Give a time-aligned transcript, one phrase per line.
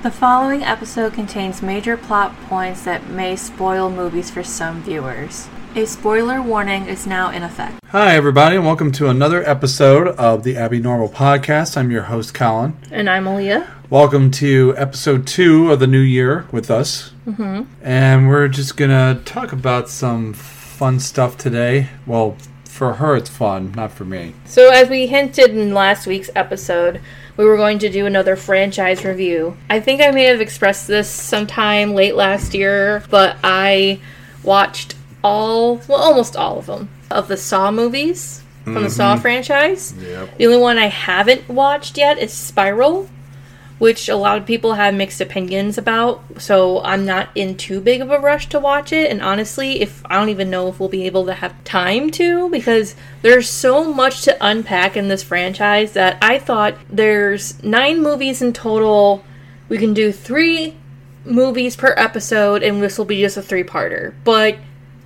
[0.00, 5.48] The following episode contains major plot points that may spoil movies for some viewers.
[5.74, 7.80] A spoiler warning is now in effect.
[7.86, 11.76] Hi, everybody, and welcome to another episode of the Abby Normal Podcast.
[11.76, 12.76] I'm your host, Colin.
[12.92, 13.68] And I'm Alea.
[13.90, 17.12] Welcome to episode two of the new year with us.
[17.26, 17.64] Mm-hmm.
[17.82, 21.88] And we're just going to talk about some fun stuff today.
[22.06, 24.34] Well, for her, it's fun, not for me.
[24.44, 27.00] So, as we hinted in last week's episode,
[27.38, 29.56] we were going to do another franchise review.
[29.70, 34.00] I think I may have expressed this sometime late last year, but I
[34.42, 39.22] watched all, well, almost all of them, of the Saw movies from the Saw mm-hmm.
[39.22, 39.94] franchise.
[39.98, 40.36] Yep.
[40.36, 43.08] The only one I haven't watched yet is Spiral,
[43.78, 46.22] which a lot of people have mixed opinions about.
[46.38, 49.10] So I'm not in too big of a rush to watch it.
[49.10, 52.48] And honestly, if I don't even know if we'll be able to have time to,
[52.50, 58.42] because there's so much to unpack in this franchise that I thought there's nine movies
[58.42, 59.24] in total.
[59.68, 60.76] We can do three
[61.24, 64.14] movies per episode, and this will be just a three parter.
[64.24, 64.58] But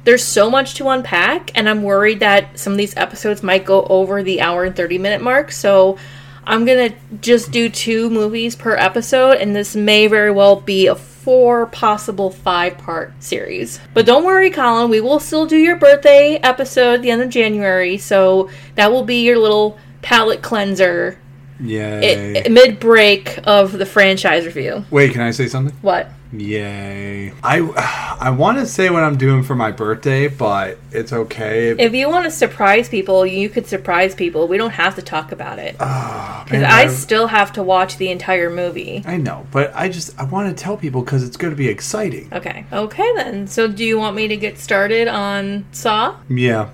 [0.04, 3.84] there's so much to unpack, and I'm worried that some of these episodes might go
[3.84, 5.52] over the hour and 30 minute mark.
[5.52, 5.98] So
[6.44, 10.94] I'm gonna just do two movies per episode, and this may very well be a
[10.94, 13.80] four, possible five part series.
[13.94, 17.28] But don't worry, Colin, we will still do your birthday episode at the end of
[17.28, 21.18] January, so that will be your little palate cleanser
[21.60, 22.44] Yay.
[22.50, 24.84] mid break of the franchise review.
[24.90, 25.76] Wait, can I say something?
[25.80, 26.08] What?
[26.32, 27.32] Yay.
[27.42, 31.70] I, I want to say what I'm doing for my birthday, but it's okay.
[31.70, 34.48] If you want to surprise people, you could surprise people.
[34.48, 35.76] We don't have to talk about it.
[35.80, 39.02] Ah, Because man, I I- still have to watch the entire movie.
[39.06, 41.68] I know, but I just I want to tell people because it's going to be
[41.68, 42.28] exciting.
[42.32, 42.64] Okay.
[42.72, 43.46] Okay then.
[43.46, 46.16] So do you want me to get started on Saw?
[46.28, 46.70] Yeah.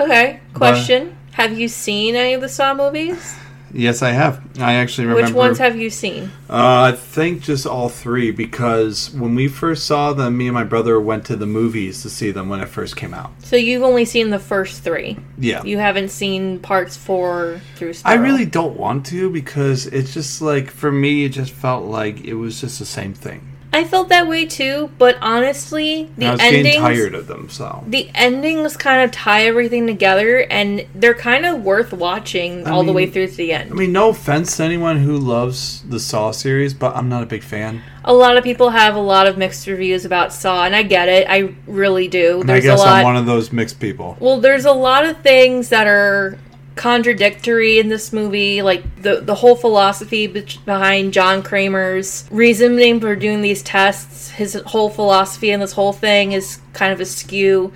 [0.00, 0.40] Okay.
[0.54, 1.16] Question.
[1.32, 3.36] Have you seen any of the Saw movies?
[3.74, 4.40] Yes, I have.
[4.60, 5.26] I actually remember.
[5.26, 6.30] Which ones have you seen?
[6.48, 10.64] Uh, I think just all three because when we first saw them, me and my
[10.64, 13.32] brother went to the movies to see them when it first came out.
[13.42, 15.18] So you've only seen the first three.
[15.38, 15.64] Yeah.
[15.64, 20.70] You haven't seen parts four through I really don't want to because it's just like
[20.70, 23.53] for me, it just felt like it was just the same thing.
[23.74, 27.48] I felt that way too, but honestly, the I was endings tired of them.
[27.50, 32.70] So the endings kind of tie everything together and they're kind of worth watching I
[32.70, 33.72] all the way through to the end.
[33.72, 37.26] I mean, no offense to anyone who loves the Saw series, but I'm not a
[37.26, 37.82] big fan.
[38.04, 41.08] a lot of people have a lot of mixed reviews about Saw, and I get
[41.08, 41.26] it.
[41.28, 42.42] I really do.
[42.42, 42.98] And I guess a lot.
[42.98, 44.16] I'm one of those mixed people.
[44.20, 46.38] Well, there's a lot of things that are
[46.76, 53.14] contradictory in this movie, like the the whole philosophy be- behind John Kramer's reasoning for
[53.14, 54.30] doing these tests.
[54.30, 57.72] His whole philosophy and this whole thing is kind of askew.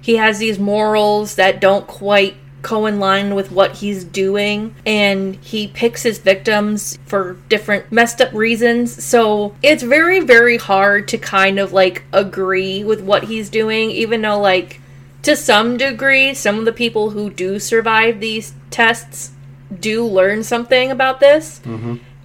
[0.00, 5.36] He has these morals that don't quite co in line with what he's doing, and
[5.36, 9.02] he picks his victims for different messed up reasons.
[9.02, 14.22] So it's very, very hard to kind of like agree with what he's doing, even
[14.22, 14.81] though like
[15.22, 19.30] to some degree, some of the people who do survive these tests
[19.80, 21.60] do learn something about this.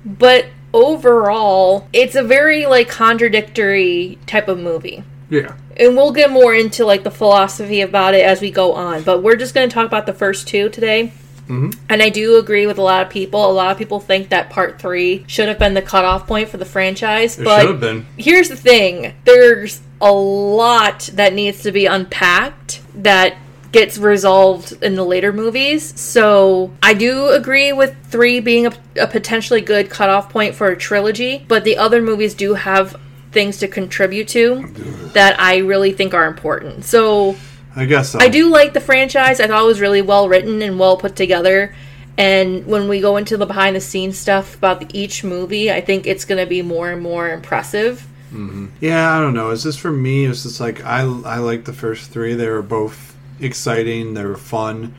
[0.06, 5.04] But overall, it's a very like contradictory type of movie.
[5.30, 5.56] Yeah.
[5.76, 9.04] And we'll get more into like the philosophy about it as we go on.
[9.04, 11.12] But we're just going to talk about the first two today.
[11.48, 11.78] Mhm.
[11.88, 13.50] And I do agree with a lot of people.
[13.50, 16.58] A lot of people think that part three should have been the cutoff point for
[16.58, 17.40] the franchise.
[17.40, 18.06] It but should have been.
[18.18, 23.36] here's the thing there's a lot that needs to be unpacked that
[23.72, 29.08] gets resolved in the later movies so i do agree with three being a, a
[29.08, 32.96] potentially good cutoff point for a trilogy but the other movies do have
[33.32, 34.66] things to contribute to
[35.14, 37.36] that i really think are important so
[37.78, 38.20] I guess so.
[38.20, 39.40] I do like the franchise.
[39.40, 41.76] I thought it was really well written and well put together.
[42.18, 45.82] And when we go into the behind the scenes stuff about the, each movie, I
[45.82, 48.08] think it's going to be more and more impressive.
[48.32, 48.68] Mm-hmm.
[48.82, 49.52] Yeah, I don't know.
[49.52, 50.26] It's just for me.
[50.26, 52.34] It's just like I I like the first three.
[52.34, 54.14] They were both exciting.
[54.14, 54.96] They were fun.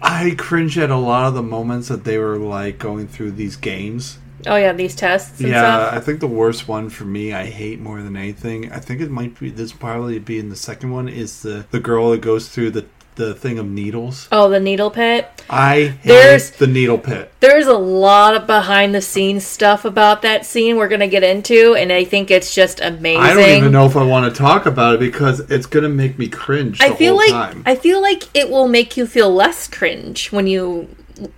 [0.00, 3.56] I cringe at a lot of the moments that they were like going through these
[3.56, 4.18] games.
[4.46, 5.94] Oh yeah, these tests and yeah, stuff.
[5.94, 8.72] I think the worst one for me, I hate more than anything.
[8.72, 11.80] I think it might be this probably be in the second one is the the
[11.80, 12.86] girl that goes through the
[13.16, 14.28] the thing of needles.
[14.32, 15.28] Oh, the needle pit.
[15.50, 17.30] I hate There's- the needle pit.
[17.40, 21.22] There's a lot of behind the scenes stuff about that scene we're going to get
[21.22, 23.20] into, and I think it's just amazing.
[23.22, 26.18] I don't even know if I want to talk about it because it's gonna make
[26.18, 26.78] me cringe.
[26.78, 27.62] The I feel like time.
[27.66, 30.88] I feel like it will make you feel less cringe when you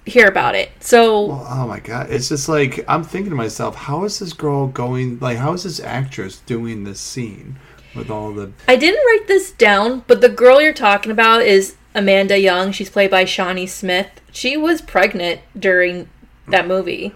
[0.07, 0.71] hear about it.
[0.81, 2.11] So Well, oh my god!
[2.11, 5.19] It's just like I'm thinking to myself, how is this girl going?
[5.21, 7.57] Like, how is this actress doing this scene
[7.95, 8.53] with all the?
[8.69, 12.73] I didn't write this down, but the girl you're talking about is Amanda Young.
[12.73, 14.09] She's played by Shawnee Smith.
[14.33, 16.09] She was pregnant during
[16.49, 17.15] that movie.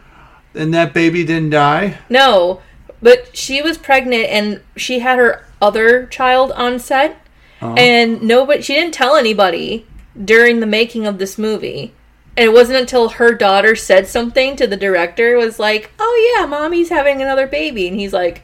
[0.54, 1.98] And that baby didn't die?
[2.08, 2.62] No,
[3.02, 7.16] but she was pregnant and she had her other child on set,
[7.60, 7.74] Uh-huh.
[7.76, 8.62] and nobody.
[8.62, 9.86] She didn't tell anybody
[10.24, 11.92] during the making of this movie.
[12.36, 16.46] And it wasn't until her daughter said something to the director was like, "Oh yeah,
[16.46, 18.42] mommy's having another baby," and he's like,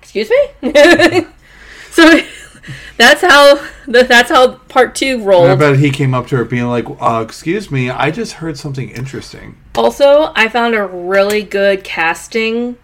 [0.00, 0.30] "Excuse
[0.62, 0.72] me."
[2.00, 2.20] so
[2.96, 5.58] that's how that's how part two And I rolled.
[5.58, 8.90] bet he came up to her being like, uh, excuse me, I just heard something
[8.90, 9.56] interesting.
[9.74, 12.76] Also, I found a really good casting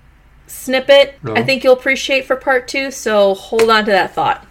[0.46, 1.18] snippet.
[1.22, 1.40] Really?
[1.40, 2.90] I think you'll appreciate for part two.
[2.90, 4.46] So hold on to that thought.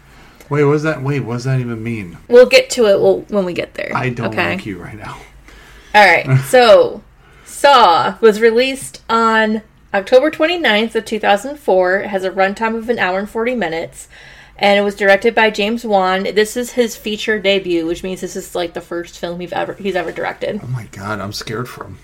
[0.50, 2.18] Wait, what does that wait, what does that even mean?
[2.28, 3.92] We'll get to it we'll, when we get there.
[3.96, 4.52] I don't okay?
[4.52, 5.20] like you right now.
[5.96, 6.40] All right.
[6.42, 7.02] So,
[7.46, 9.64] Saw was released on
[9.94, 12.00] October 29th of 2004.
[12.02, 14.08] It has a runtime of an hour and 40 minutes.
[14.58, 16.24] And it was directed by James Wan.
[16.24, 19.74] This is his feature debut, which means this is like the first film he's ever
[19.74, 20.62] he's ever directed.
[20.64, 21.98] Oh my god, I'm scared for him.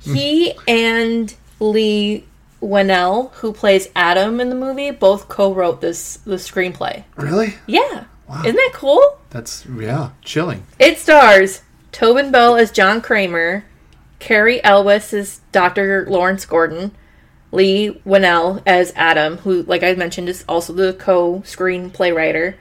[0.00, 2.24] He and Leigh
[2.60, 7.04] Whannell, who plays Adam in the movie, both co-wrote this the screenplay.
[7.16, 7.54] Really?
[7.66, 8.40] Yeah, Wow.
[8.42, 9.18] isn't that cool?
[9.30, 10.64] That's yeah, chilling.
[10.78, 13.64] It stars Tobin Bell as John Kramer,
[14.20, 16.06] Cary Elwes as Dr.
[16.08, 16.92] Lawrence Gordon,
[17.52, 22.56] Leigh Whannell as Adam, who, like I mentioned, is also the co-screenplay writer.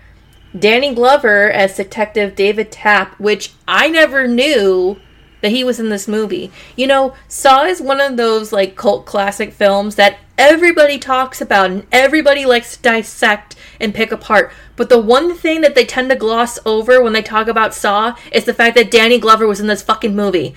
[0.57, 4.99] Danny Glover as Detective David Tapp, which I never knew
[5.41, 6.51] that he was in this movie.
[6.75, 11.71] You know, Saw is one of those like cult classic films that everybody talks about
[11.71, 14.51] and everybody likes to dissect and pick apart.
[14.75, 18.15] But the one thing that they tend to gloss over when they talk about Saw
[18.31, 20.53] is the fact that Danny Glover was in this fucking movie.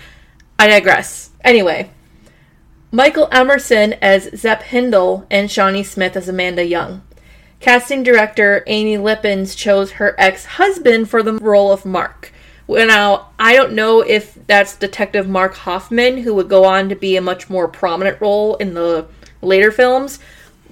[0.59, 1.31] I digress.
[1.43, 1.91] Anyway,
[2.95, 7.03] Michael Emerson as Zep Hindle and Shawnee Smith as Amanda Young.
[7.59, 12.31] Casting director Amy Lippens chose her ex husband for the role of Mark.
[12.69, 17.17] Now, I don't know if that's Detective Mark Hoffman, who would go on to be
[17.17, 19.09] a much more prominent role in the
[19.43, 20.21] later films,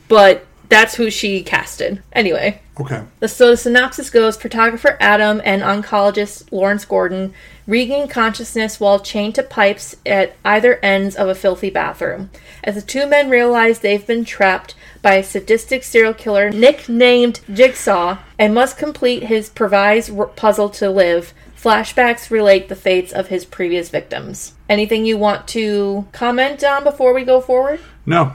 [0.06, 2.04] but that's who she casted.
[2.12, 3.04] Anyway, Okay.
[3.26, 7.32] so the synopsis goes photographer Adam and oncologist Lawrence Gordon
[7.66, 12.30] regain consciousness while chained to pipes at either ends of a filthy bathroom.
[12.64, 18.18] As the two men realize they've been trapped by a sadistic serial killer nicknamed Jigsaw
[18.38, 23.44] and must complete his prize r- puzzle to live, flashbacks relate the fates of his
[23.44, 24.54] previous victims.
[24.68, 27.80] Anything you want to comment on before we go forward?
[28.06, 28.32] No,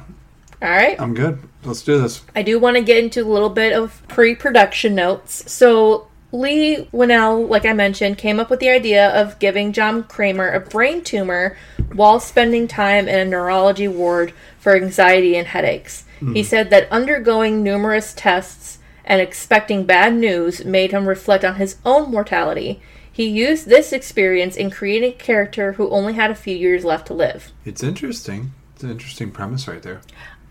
[0.62, 1.00] All right.
[1.00, 1.40] I'm good.
[1.68, 2.24] Let's do this.
[2.36, 5.52] I do want to get into a little bit of pre production notes.
[5.52, 10.50] So, Leigh Whannell, like I mentioned, came up with the idea of giving John Kramer
[10.50, 11.58] a brain tumor
[11.94, 16.06] while spending time in a neurology ward for anxiety and headaches.
[16.20, 16.34] Hmm.
[16.34, 21.78] He said that undergoing numerous tests and expecting bad news made him reflect on his
[21.86, 22.82] own mortality.
[23.12, 27.08] He used this experience in creating a character who only had a few years left
[27.08, 27.52] to live.
[27.66, 28.52] It's interesting.
[28.76, 30.02] It's an interesting premise right there.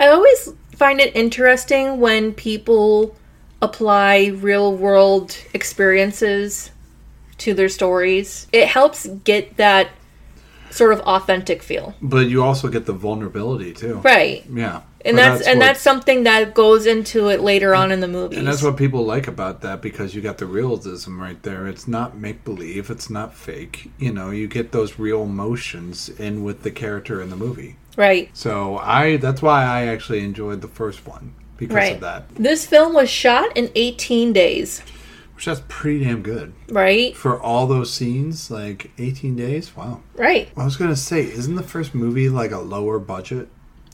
[0.01, 3.17] I always find it interesting when people
[3.63, 6.71] apply real world experiences
[7.39, 8.47] to their stories.
[8.53, 9.91] It helps get that
[10.71, 11.95] sort of authentic feel.
[12.03, 13.97] But you also get the vulnerability too.
[13.97, 14.45] Right.
[14.53, 14.83] Yeah.
[15.07, 18.09] And But that's, and what- that's something that goes into it later on in the
[18.09, 18.37] movie.
[18.37, 21.67] And that's what people like about that because you got the realism right there.
[21.67, 23.91] It's not make believe, it's not fake.
[23.99, 27.77] You know, you get those real emotions in with the character in the movie.
[27.97, 28.29] right.
[28.35, 31.95] So I that's why I actually enjoyed the first one because Right.
[31.95, 32.25] of that.
[32.35, 34.83] This film was shot in 18 days,
[35.35, 36.53] Which that's pretty damn good.
[36.69, 37.17] right?
[37.17, 39.75] For all those scenes, like 18 days.
[39.77, 40.01] Wow.
[40.17, 40.49] Right.
[40.57, 43.49] I was going to say, isn't the first movie like a lower budget?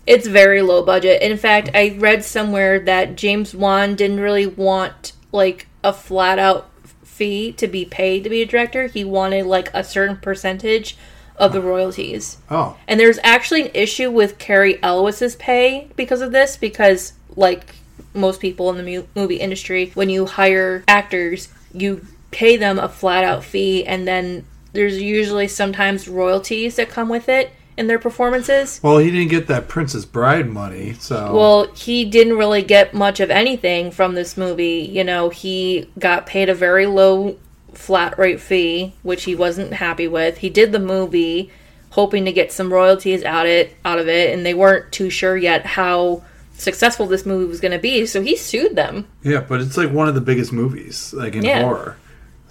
[0.07, 1.23] It's very low budget.
[1.23, 6.71] In fact, I read somewhere that James Wan didn't really want like a flat out
[7.05, 8.87] fee to be paid to be a director.
[8.87, 10.97] He wanted like a certain percentage
[11.37, 12.39] of the royalties.
[12.51, 17.75] Oh, And there's actually an issue with Cary Elwes's pay because of this because like
[18.15, 22.89] most people in the mu- movie industry when you hire actors, you pay them a
[22.89, 27.99] flat out fee and then there's usually sometimes royalties that come with it in their
[27.99, 28.81] performances.
[28.83, 33.19] well, he didn't get that Princess Bride money, so Well, he didn't really get much
[33.21, 34.89] of anything from this movie.
[34.93, 37.37] You know, he got paid a very low
[37.73, 40.39] flat rate fee, which he wasn't happy with.
[40.39, 41.51] He did the movie
[41.91, 45.37] hoping to get some royalties out it out of it, and they weren't too sure
[45.37, 46.23] yet how
[46.55, 48.07] successful this movie was going to be.
[48.07, 49.07] So he sued them.
[49.23, 51.63] Yeah, but it's like one of the biggest movies, like in Yeah.
[51.63, 51.97] horror.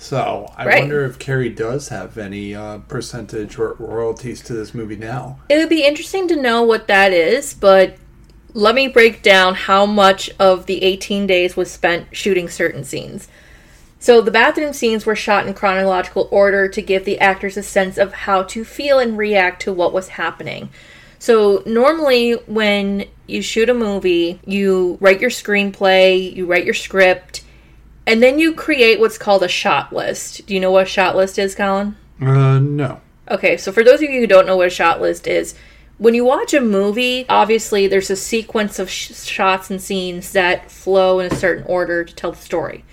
[0.02, 0.80] So I Right.
[0.80, 5.38] wonder if Cary does have any uh, percentage or royalties to this movie now.
[5.48, 7.98] It would be interesting to know what that is, but
[8.54, 13.28] let me break down how much of the 18 days was spent shooting certain scenes.
[14.00, 18.00] So, the bathroom scenes were shot in chronological order to give the actors a sense
[18.00, 20.70] of how to feel and react to what was happening.
[21.22, 27.41] So normally when you shoot a movie, you write your screenplay, you write your script,
[28.08, 30.46] and then you create what's called a shot list.
[30.46, 31.96] Do you know what a shot list is, Colin?
[32.20, 33.02] Uh, no.
[33.30, 35.56] Okay, so for those of you who don't know what a shot list is,
[35.98, 40.72] when you watch a movie, obviously there's a sequence of sh- shots and scenes that
[40.72, 42.84] flow in a certain order to tell the story.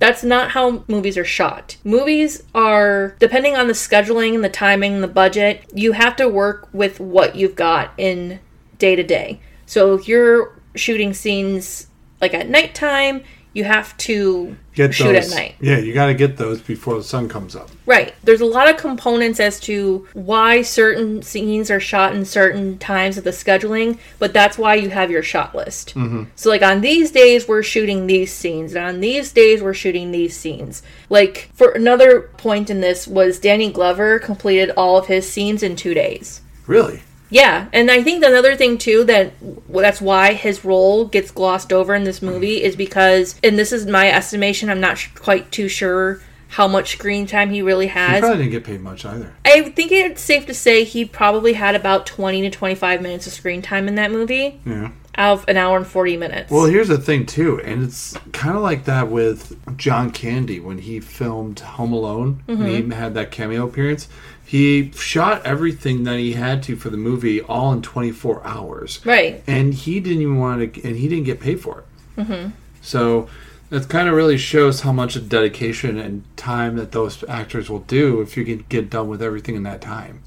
[0.00, 1.76] That's not how movies are shot.
[1.84, 6.98] Movies are, depending on the scheduling, the timing, the budget, you have to work with
[6.98, 8.40] what you've got in
[8.78, 9.40] day to day.
[9.64, 11.86] So if you're shooting scenes
[12.20, 13.22] like at nighttime,
[13.56, 15.32] you have to Get shoot those.
[15.32, 15.54] at night.
[15.62, 17.70] Yeah, you got to get those before the sun comes up.
[17.86, 18.14] Right.
[18.22, 23.16] There's a lot of components as to why certain scenes are shot in certain times
[23.16, 25.94] of the scheduling, but that's why you have your shot list.
[25.94, 26.24] Mm-hmm.
[26.34, 30.10] So, like, on these days, we're shooting these scenes, and on these days, we're shooting
[30.10, 30.82] these scenes.
[31.08, 35.76] Like, for another point in this was Danny Glover completed all of his scenes in
[35.76, 36.42] two days.
[36.66, 37.00] Really?
[37.30, 39.32] Yeah, and I think another thing too that
[39.68, 43.86] that's why his role gets glossed over in this movie is because, and this is
[43.86, 48.14] my estimation, I'm not sh- quite too sure how much screen time he really has.
[48.14, 49.34] He probably didn't get paid much either.
[49.44, 53.32] I think it's safe to say he probably had about 20 to 25 minutes of
[53.32, 54.92] screen time in that movie Yeah.
[55.16, 56.50] out of an hour and 40 minutes.
[56.52, 60.78] Well, here's the thing too, and it's kind of like that with John Candy when
[60.78, 62.44] he filmed Home Alone.
[62.48, 62.64] Mm-hmm.
[62.90, 64.08] he had that cameo appearance,
[64.46, 69.42] he shot everything that he had to for the movie all in 24 hours, right.
[69.46, 72.20] and he didn't even want to, and he didn't get paid for it.
[72.20, 72.50] Mm-hmm.
[72.80, 73.28] So
[73.70, 77.80] that kind of really shows how much of dedication and time that those actors will
[77.80, 80.22] do if you can get done with everything in that time.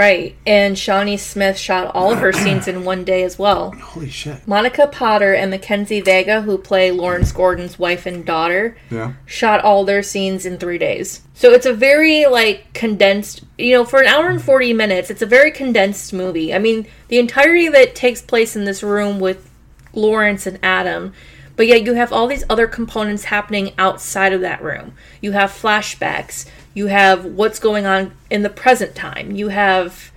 [0.00, 0.34] Right.
[0.46, 3.72] And Shawnee Smith shot all of her scenes in one day as well.
[3.72, 4.48] Holy shit!
[4.48, 9.12] Monica Potter and Mackenzie Vega, who play Lawrence Gordon's wife and daughter, Yeah.
[9.26, 11.20] shot all their scenes in three days.
[11.34, 15.20] So it's a very like condensed, you know, for an hour and 40 minutes, it's
[15.20, 16.54] a very condensed movie.
[16.54, 19.50] I mean, the entirety of it takes place in this room with
[19.92, 21.12] Lawrence and Adam,
[21.56, 24.94] but yet you have all these other components happening outside of that room.
[25.20, 30.10] You have flashbacks, you have what's going on in the present time, you have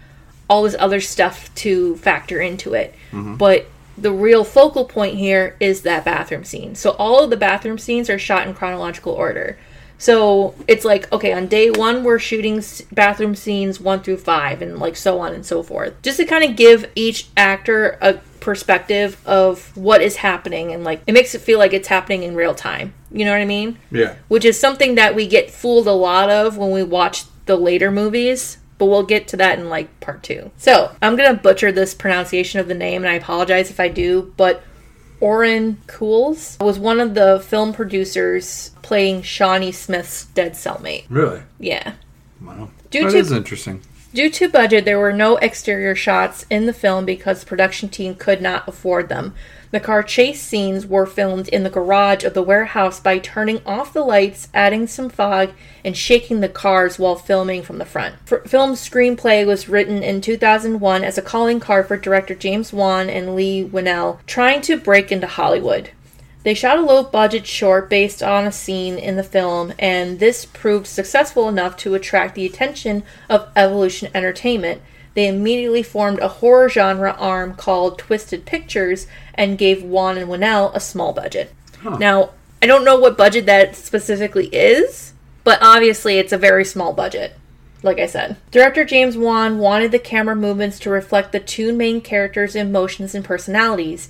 [0.50, 2.94] all this other stuff to factor into it.
[3.12, 3.36] Mm-hmm.
[3.36, 3.68] But
[3.98, 6.76] the real focal point here is that bathroom scene.
[6.76, 9.58] So all of the bathroom scenes are shot in chronological order.
[10.04, 14.78] So it's like, okay, on day one, we're shooting bathroom scenes one through five, and
[14.78, 15.94] like so on and so forth.
[16.02, 21.02] Just to kind of give each actor a perspective of what is happening, and like
[21.08, 22.94] it makes it feel like it's happening in real time.
[23.14, 23.80] You know what I mean?
[23.92, 24.16] Yeah.
[24.28, 27.90] Which is something that we get fooled a lot of when we watch the later
[27.90, 28.58] movies.
[28.80, 30.52] But we'll get to that in like part two.
[30.58, 34.34] So I'm gonna butcher this pronunciation of the name, and I apologize if I do.
[34.36, 34.64] But
[35.24, 41.06] Oren Koules was one of the film producers playing Shawnee Smith's dead cellmate.
[41.08, 41.42] Really?
[41.60, 41.94] Yeah.
[42.42, 42.72] Wow.
[42.90, 43.82] Due That to- is interesting.
[44.14, 48.16] Due to budget, there were no exterior shots in the film because the production team
[48.16, 49.34] could not afford them.
[49.74, 53.92] The car chase scenes were filmed in the garage of the warehouse by turning off
[53.92, 55.50] the lights, adding some fog,
[55.84, 58.14] and shaking the cars while filming from the front.
[58.48, 63.36] Film screenplay was written in 2001 as a calling card for director James Wan and
[63.36, 65.90] Leigh Whannell trying to break into Hollywood.
[66.44, 70.46] They shot a low budget short based on a scene in the film, and this
[70.46, 74.84] proved successful enough to attract the attention of Evolution Entertainment.
[75.14, 80.72] They immediately formed a horror genre arm called Twisted Pictures and gave Wan and Whannell
[80.74, 81.54] a small budget.
[81.84, 86.94] Now, I don't know what budget that specifically is, but obviously it's a very small
[86.94, 87.36] budget.
[87.84, 92.00] Like I said, director James Wan wanted the camera movements to reflect the two main
[92.00, 94.08] characters' emotions and personalities,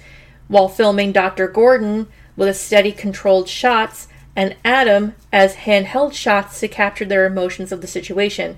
[0.47, 1.47] while filming Dr.
[1.47, 7.71] Gordon with a steady, controlled shots, and Adam as handheld shots to capture their emotions
[7.71, 8.57] of the situation.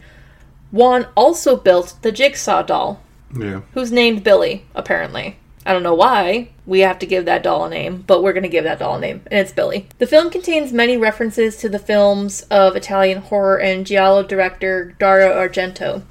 [0.75, 2.99] Wan also built the jigsaw doll,
[3.33, 3.61] Yeah.
[3.73, 5.37] who's named Billy, apparently.
[5.65, 8.43] I don't know why we have to give that doll a name, but we're going
[8.43, 9.87] to give that doll a name, and it's Billy.
[9.99, 15.29] The film contains many references to the films of Italian horror and giallo director Dario
[15.33, 16.01] Argento.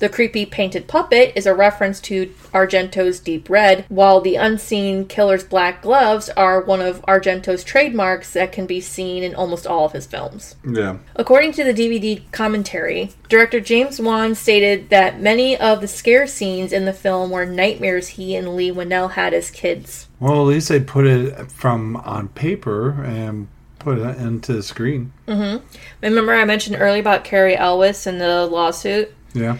[0.00, 5.44] The creepy painted puppet is a reference to Argento's Deep Red, while the unseen killer's
[5.44, 9.92] black gloves are one of Argento's trademarks that can be seen in almost all of
[9.92, 10.56] his films.
[10.66, 10.96] Yeah.
[11.16, 16.72] According to the DVD commentary, director James Wan stated that many of the scare scenes
[16.72, 20.08] in the film were nightmares he and Leigh Whannell had as kids.
[20.18, 25.12] Well, at least they put it from on paper and put it into the screen.
[25.28, 25.62] Mm-hmm.
[26.02, 29.14] Remember, I mentioned earlier about Cary Elwes and the lawsuit?
[29.34, 29.58] Yeah.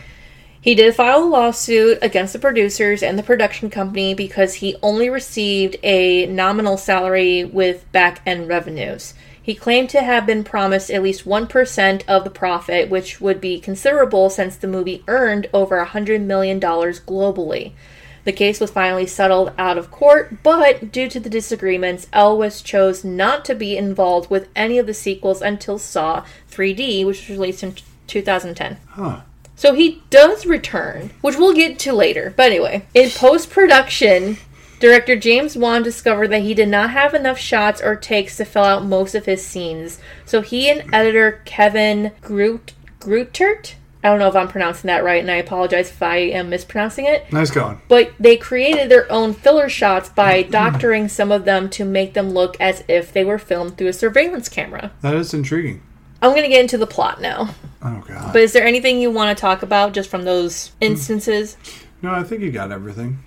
[0.63, 5.09] He did file a lawsuit against the producers and the production company because he only
[5.09, 9.15] received a nominal salary with back end revenues.
[9.43, 13.59] He claimed to have been promised at least 1% of the profit, which would be
[13.59, 17.73] considerable since the movie earned over $100 million globally.
[18.25, 23.03] The case was finally settled out of court, but due to the disagreements, Elwes chose
[23.03, 27.63] not to be involved with any of the sequels until Saw 3D, which was released
[27.63, 27.77] in
[28.07, 28.77] 2010.
[28.91, 29.23] Huh.
[29.61, 32.33] So he does return, which we'll get to later.
[32.35, 34.39] But anyway, in post production,
[34.79, 38.65] director James Wan discovered that he did not have enough shots or takes to fill
[38.65, 40.01] out most of his scenes.
[40.25, 45.21] So he and editor Kevin Groot Greutert, I don't know if I'm pronouncing that right,
[45.21, 47.31] and I apologize if I am mispronouncing it.
[47.31, 47.83] Nice going.
[47.87, 52.31] But they created their own filler shots by doctoring some of them to make them
[52.31, 54.93] look as if they were filmed through a surveillance camera.
[55.03, 55.83] That is intriguing.
[56.23, 57.55] I'm going to get into the plot now.
[57.83, 58.33] Oh god.
[58.33, 61.57] But is there anything you want to talk about just from those instances?
[62.03, 63.19] no, I think you got everything.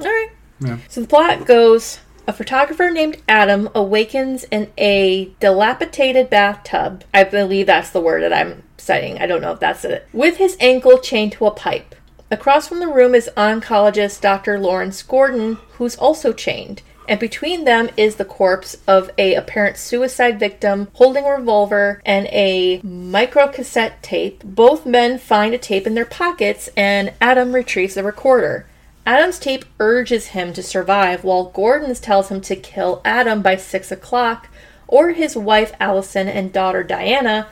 [0.00, 0.30] All right.
[0.60, 0.78] Yeah.
[0.88, 7.04] So the plot goes a photographer named Adam awakens in a dilapidated bathtub.
[7.12, 9.18] I believe that's the word that I'm citing.
[9.18, 10.06] I don't know if that's it.
[10.12, 11.94] With his ankle chained to a pipe.
[12.30, 14.58] Across from the room is oncologist Dr.
[14.58, 16.82] Lawrence Gordon, who's also chained.
[17.08, 22.26] And between them is the corpse of a apparent suicide victim holding a revolver and
[22.28, 24.42] a microcassette tape.
[24.44, 28.66] Both men find a tape in their pockets and Adam retrieves the recorder.
[29.04, 33.90] Adam's tape urges him to survive, while Gordon's tells him to kill Adam by 6
[33.90, 34.48] o'clock,
[34.86, 37.48] or his wife Allison and daughter Diana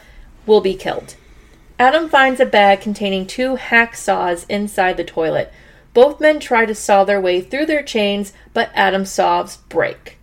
[0.47, 1.17] will be killed.
[1.77, 5.53] Adam finds a bag containing two hacksaws inside the toilet.
[5.93, 10.19] Both men try to saw their way through their chains, but Adam's saws break.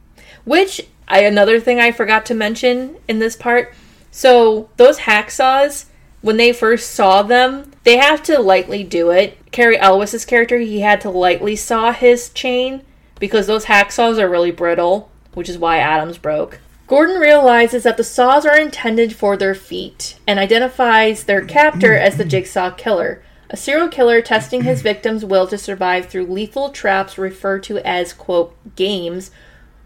[0.46, 3.74] Which, I, another thing I forgot to mention in this part.
[4.12, 5.86] So, those hacksaws,
[6.22, 9.38] when they first saw them, they have to lightly do it.
[9.52, 12.82] Cary Elwes's character, he had to lightly saw his chain
[13.20, 16.60] because those hacksaws are really brittle, which is why Adams broke.
[16.88, 22.16] Gordon realizes that the saws are intended for their feet and identifies their captor as
[22.16, 27.18] the Jigsaw Killer, a serial killer testing his victim's will to survive through lethal traps
[27.18, 29.32] referred to as, quote, games,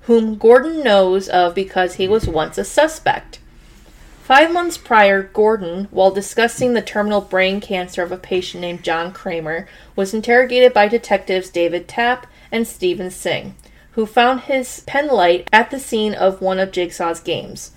[0.01, 3.39] whom Gordon knows of because he was once a suspect.
[4.23, 9.11] Five months prior, Gordon, while discussing the terminal brain cancer of a patient named John
[9.11, 13.55] Kramer, was interrogated by detectives David Tapp and Steven Sing,
[13.91, 17.71] who found his penlight at the scene of one of Jigsaw's games.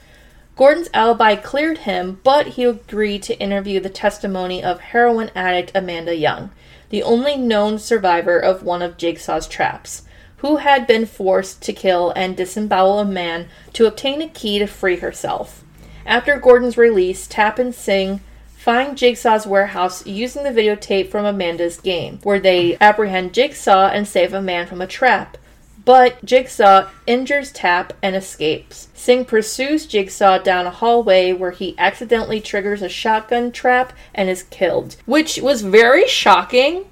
[0.57, 6.15] Gordon's alibi cleared him, but he agreed to interview the testimony of heroin addict Amanda
[6.15, 6.51] Young,
[6.91, 10.03] the only known survivor of one of Jigsaw's traps,
[10.37, 14.67] who had been forced to kill and disembowel a man to obtain a key to
[14.67, 15.65] free herself.
[16.07, 18.21] After Gordon's release, Tapp and Sing
[18.57, 24.33] find Jigsaw's warehouse using the videotape from Amanda's game, where they apprehend Jigsaw and save
[24.33, 25.37] a man from a trap.
[25.85, 28.89] But Jigsaw injures Tapp and escapes.
[28.95, 34.45] Sing pursues Jigsaw down a hallway where he accidentally triggers a shotgun trap and is
[34.45, 36.87] killed, which was very shocking.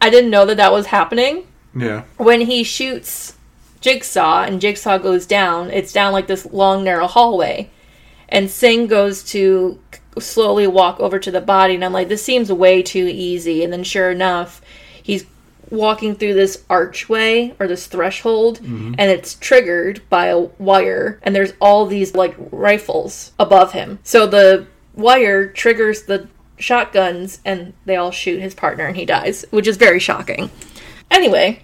[0.00, 1.46] I didn't know that that was happening.
[1.76, 2.04] Yeah.
[2.16, 3.36] When he shoots
[3.80, 7.70] Jigsaw and Jigsaw goes down, it's down like this long, narrow hallway.
[8.28, 9.78] And Sing goes to
[10.18, 13.62] slowly walk over to the body, and I'm like, this seems way too easy.
[13.62, 14.60] And then, sure enough,
[15.02, 15.24] he's
[15.74, 18.60] walking through this archway or this threshold,
[18.98, 23.98] and it's triggered by a wire, and there's all these like rifles above him.
[24.02, 29.44] So the wire triggers the shotguns, and they all shoot his partner, and he dies,
[29.50, 30.50] which is very shocking.
[31.10, 31.62] Anyway,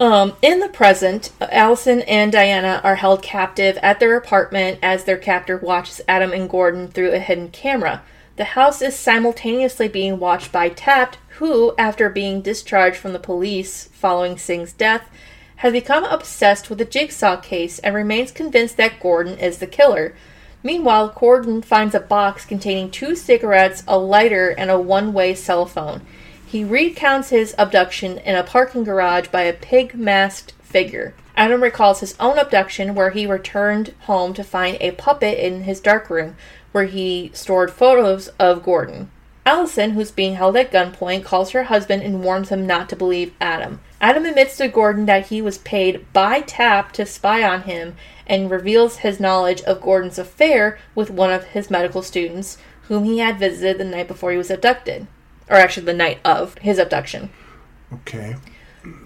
[0.00, 5.16] um, in the present, Allison and Diana are held captive at their apartment as their
[5.16, 8.02] captor watches Adam and Gordon through a hidden camera.
[8.34, 13.88] The house is simultaneously being watched by Tapt, who, after being discharged from the police
[13.92, 15.08] following Sing's death,
[15.56, 20.14] has become obsessed with the jigsaw case and remains convinced that Gordon is the killer.
[20.62, 25.66] Meanwhile, Gordon finds a box containing two cigarettes, a lighter, and a one way cell
[25.66, 26.02] phone.
[26.44, 31.14] He recounts his abduction in a parking garage by a pig masked figure.
[31.36, 35.80] Adam recalls his own abduction, where he returned home to find a puppet in his
[35.80, 36.36] darkroom,
[36.72, 39.10] where he stored photos of Gordon.
[39.44, 43.34] Allison, who's being held at gunpoint, calls her husband and warns him not to believe
[43.40, 43.80] Adam.
[44.00, 48.50] Adam admits to Gordon that he was paid by Tapp to spy on him and
[48.50, 53.38] reveals his knowledge of Gordon's affair with one of his medical students, whom he had
[53.38, 55.08] visited the night before he was abducted.
[55.48, 57.30] Or actually, the night of his abduction.
[57.92, 58.36] Okay.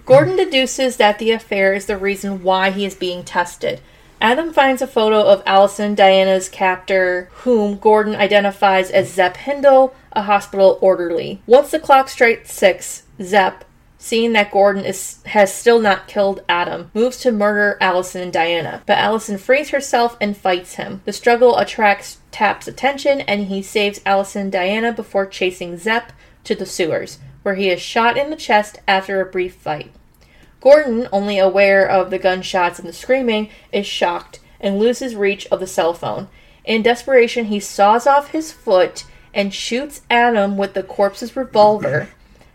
[0.05, 3.81] Gordon deduces that the affair is the reason why he is being tested.
[4.19, 10.23] Adam finds a photo of Allison, Diana's captor, whom Gordon identifies as Zep Hindle, a
[10.23, 11.39] hospital orderly.
[11.45, 13.63] Once the clock strikes six, Zep,
[13.99, 18.81] seeing that Gordon is, has still not killed Adam, moves to murder Allison and Diana.
[18.87, 21.01] But Allison frees herself and fights him.
[21.05, 26.11] The struggle attracts Tapp's attention, and he saves Allison and Diana before chasing Zep
[26.45, 29.91] to the sewers, where he is shot in the chest after a brief fight.
[30.61, 35.59] Gordon, only aware of the gunshots and the screaming, is shocked and loses reach of
[35.59, 36.27] the cell phone.
[36.65, 39.03] In desperation, he saws off his foot
[39.37, 42.09] and shoots Adam with the corpse's revolver.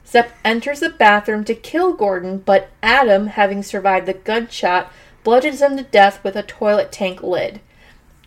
[0.05, 4.93] Zep enters the bathroom to kill Gordon, but Adam, having survived the gunshot,
[5.23, 7.61] bludgeons him to death with a toilet tank lid.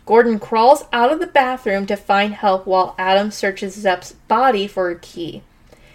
[0.06, 4.90] Gordon crawls out of the bathroom to find help while Adam searches Zep's body for
[4.90, 5.42] a key.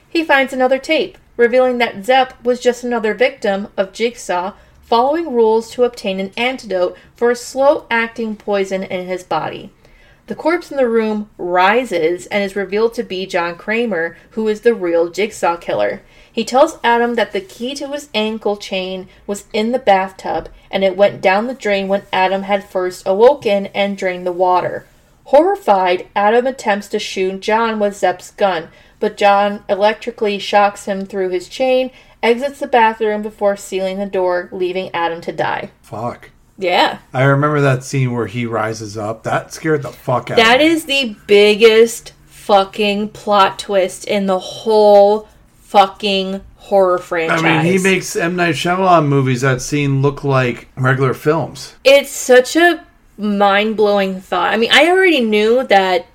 [0.08, 5.72] He finds another tape, revealing that Zep was just another victim of Jigsaw following rules
[5.72, 9.72] to obtain an antidote for a slow acting poison in his body.
[10.32, 14.62] The corpse in the room rises and is revealed to be John Kramer, who is
[14.62, 16.04] the real Jigsaw killer.
[16.32, 20.86] He tells Adam that the key to his ankle chain was in the bathtub and
[20.86, 24.86] it went down the drain when Adam had first awoken and drained the water.
[25.26, 28.70] Horrified, Adam attempts to shoot John with Zep's gun,
[29.02, 31.92] but John electrically shocks him through his chain,
[32.24, 35.72] exits the bathroom before sealing the door, leaving Adam to die.
[35.82, 36.30] Fuck.
[36.62, 37.00] Yeah.
[37.14, 39.24] I remember that scene where he rises up.
[39.24, 40.68] That scared the fuck out That of me.
[40.68, 45.28] is the biggest fucking plot twist in the whole
[45.62, 47.42] fucking horror franchise.
[47.44, 48.36] I mean, he makes M.
[48.36, 51.76] Night Shyamalan movies that scene look like regular films.
[51.84, 52.86] It's such a
[53.18, 54.54] mind blowing thought.
[54.54, 56.06] I mean, I already knew that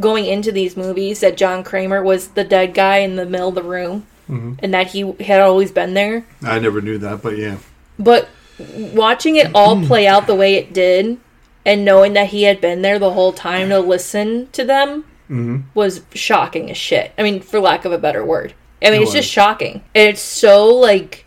[0.00, 3.54] going into these movies that John Kramer was the dead guy in the middle of
[3.54, 4.56] the room Mm-hmm.
[4.62, 6.22] and that he had always been there.
[6.42, 7.56] I never knew that, but yeah.
[7.98, 8.28] But
[8.58, 11.18] watching it all play out the way it did
[11.64, 15.58] and knowing that he had been there the whole time to listen to them Mm-hmm.
[15.74, 17.12] was shocking as shit.
[17.18, 18.54] I mean, for lack of a better word.
[18.80, 19.84] I mean, It it's just shocking.
[19.94, 21.26] And it's so, like,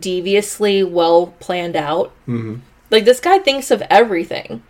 [0.00, 2.12] deviously well planned out.
[2.28, 2.56] Mm-hmm.
[2.90, 4.62] Like, this guy thinks of everything.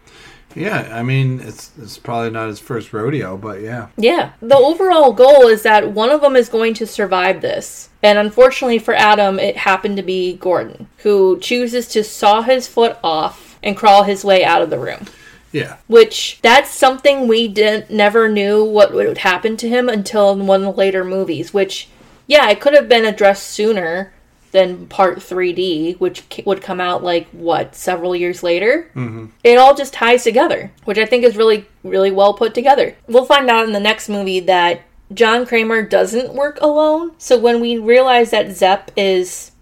[0.59, 3.89] Yeah, I mean, it's it's probably not his first rodeo, but yeah.
[3.97, 4.33] Yeah.
[4.41, 7.91] The overall goal is that one of them is going to survive this.
[8.03, 12.99] And unfortunately for Adam, it happened to be Gordon, who chooses to saw his foot
[13.03, 15.07] off and crawl his way out of the room.
[15.53, 15.77] Yeah.
[15.87, 20.63] Which that's something we didn't never knew what would happen to him until in one
[20.65, 21.55] of the later movies.
[21.55, 21.89] Which,
[22.27, 24.13] yeah, it could have been addressed sooner
[24.53, 28.91] than Part 3D, which would come out like what several years later.
[28.95, 29.27] Mm-hmm.
[29.45, 32.97] It all just ties together, which I think is really really well put together.
[33.07, 34.83] We'll find out in the next movie that
[35.15, 37.13] John Kramer doesn't work alone.
[37.19, 39.53] So when we realize that Zep is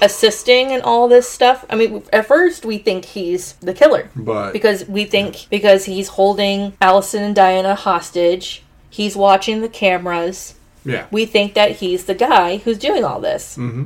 [0.00, 4.52] assisting in all this stuff, I mean, at first we think he's the killer But
[4.52, 10.54] because we think because he's holding Allison and Diana hostage, he's watching the cameras.
[10.84, 11.06] yeah.
[11.10, 13.84] We think that he's the guy who's doing all this, Mm-hmm.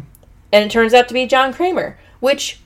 [0.53, 1.99] And it turns out to be John Kramer.
[2.21, 2.61] Which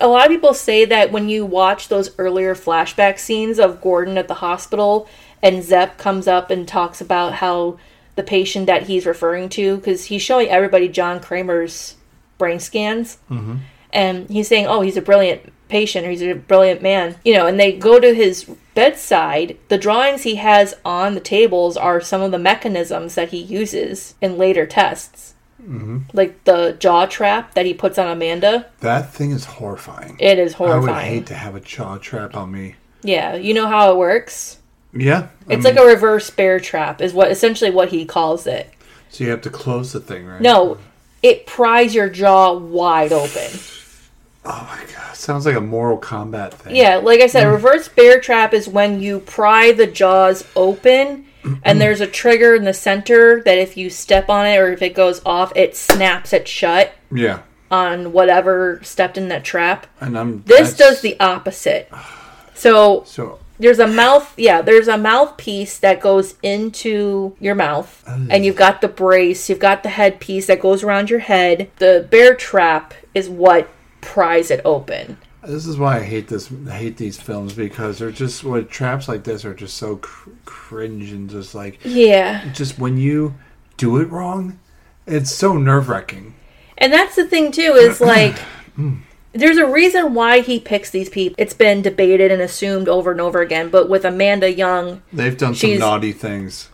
[0.00, 4.18] a lot of people say that when you watch those earlier flashback scenes of Gordon
[4.18, 5.08] at the hospital,
[5.42, 7.78] and Zep comes up and talks about how
[8.16, 11.96] the patient that he's referring to, because he's showing everybody John Kramer's
[12.38, 13.56] brain scans mm-hmm.
[13.92, 17.46] and he's saying, "Oh, he's a brilliant patient or he's a brilliant man." You know,
[17.46, 18.44] and they go to his
[18.74, 19.56] bedside.
[19.68, 24.14] The drawings he has on the tables are some of the mechanisms that he uses
[24.20, 25.34] in later tests.
[25.60, 25.98] Mm-hmm.
[26.12, 28.66] Like the jaw trap that he puts on Amanda.
[28.80, 30.16] That thing is horrifying.
[30.18, 30.88] It is horrifying.
[30.88, 32.76] I would hate to have a jaw trap on me.
[33.02, 34.58] Yeah, you know how it works?
[34.92, 35.28] Yeah.
[35.48, 38.72] I It's mean, like a reverse bear trap is what essentially what he calls it.
[39.10, 40.40] So you have to close the thing, right?
[40.40, 40.78] No,
[41.22, 43.50] it pries your jaw wide open.
[44.44, 45.14] Oh my god.
[45.14, 46.74] Sounds like a Mortal Kombat thing.
[46.74, 51.26] Yeah, like I said, a reverse bear trap is when you pry the jaws open
[51.64, 54.82] and there's a trigger in the center that if you step on it or if
[54.82, 57.40] it goes off, it snaps it shut Yeah.
[57.70, 59.86] on whatever stepped in that trap.
[60.00, 61.90] And I'm This that's- does the opposite.
[62.54, 68.26] So So there's a mouth, yeah, there's a mouthpiece that goes into your mouth, oh.
[68.30, 71.70] and you've got the brace, you've got the headpiece that goes around your head.
[71.76, 73.68] The bear trap is what
[74.00, 75.18] pries it open.
[75.42, 76.50] This is why I hate this.
[76.68, 80.30] I hate these films because they're just what traps like this are just so cr-
[80.44, 82.50] cringe and just like Yeah.
[82.52, 83.34] just when you
[83.76, 84.58] do it wrong,
[85.06, 86.34] it's so nerve wracking.
[86.78, 88.36] And that's the thing too is like
[88.78, 89.00] mm.
[89.32, 91.34] there's a reason why he picks these people.
[91.38, 95.54] It's been debated and assumed over and over again, but with Amanda Young, They've done
[95.54, 96.68] some naughty things.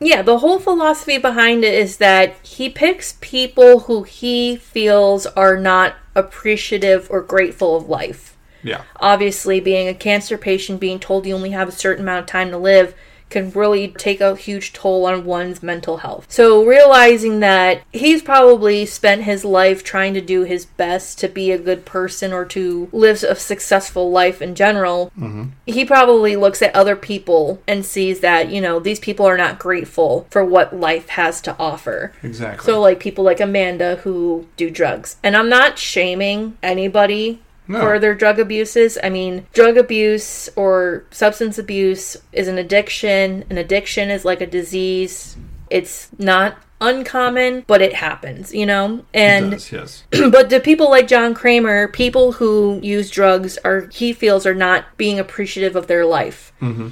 [0.00, 5.56] yeah, the whole philosophy behind it is that he picks people who he feels are
[5.56, 8.36] not appreciative or grateful of life.
[8.62, 8.82] Yeah.
[8.96, 12.50] Obviously, being a cancer patient, being told you only have a certain amount of time
[12.50, 12.94] to live
[13.30, 16.26] can really take a huge toll on one's mental health.
[16.28, 21.50] So, realizing that he's probably spent his life trying to do his best to be
[21.50, 25.44] a good person or to live a successful life in general, mm-hmm.
[25.66, 29.58] he probably looks at other people and sees that, you know, these people are not
[29.58, 32.12] grateful for what life has to offer.
[32.22, 32.64] Exactly.
[32.64, 35.16] So, like people like Amanda who do drugs.
[35.22, 37.80] And I'm not shaming anybody No.
[37.80, 38.98] for their drug abuses.
[39.00, 43.44] I mean, drug abuse or substance abuse is an addiction.
[43.48, 45.36] An addiction is like a disease.
[45.70, 49.04] It's not uncommon, but it happens, you know?
[49.14, 50.04] And does, yes.
[50.10, 54.96] but to people like John Kramer, people who use drugs are he feels are not
[54.96, 56.52] being appreciative of their life.
[56.60, 56.88] Mm-hmm.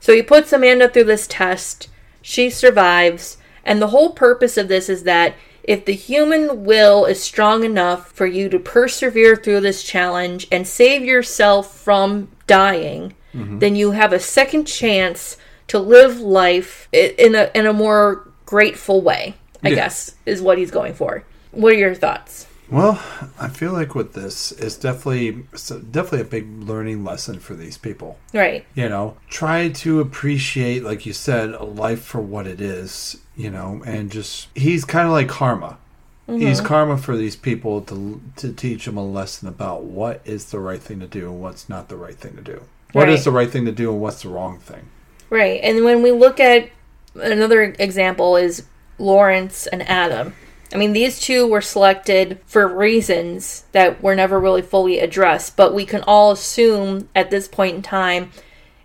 [0.00, 1.90] So he puts Amanda through this test.
[2.22, 7.22] She survives, and the whole purpose of this is that if the human will is
[7.22, 13.58] strong enough for you to persevere through this challenge and save yourself from dying, mm-hmm.
[13.58, 15.36] then you have a second chance
[15.68, 19.34] to live life in a in a more grateful way.
[19.64, 19.74] I Yeah.
[19.76, 21.24] guess is what he's going for.
[21.52, 22.46] What are your thoughts?
[22.72, 23.02] Well,
[23.38, 25.44] I feel like with this, it's definitely
[25.90, 28.18] definitely a big learning lesson for these people.
[28.32, 28.64] Right.
[28.74, 33.18] You know, try to appreciate, like you said, a life for what it is.
[33.36, 35.78] You know, and just he's kind of like karma.
[36.26, 36.66] He's Mm-hmm.
[36.66, 40.80] karma for these people to to teach them a lesson about what is the right
[40.80, 42.62] thing to do and what's not the right thing to do.
[42.92, 43.24] What is Right.
[43.24, 44.88] the right thing to do and what's the wrong thing?
[45.30, 45.60] Right.
[45.62, 46.70] And when we look at
[47.14, 48.64] another example is
[48.98, 50.34] Lawrence and Adam.
[50.72, 55.74] I mean, these two were selected for reasons that were never really fully addressed, but
[55.74, 58.30] we can all assume at this point in time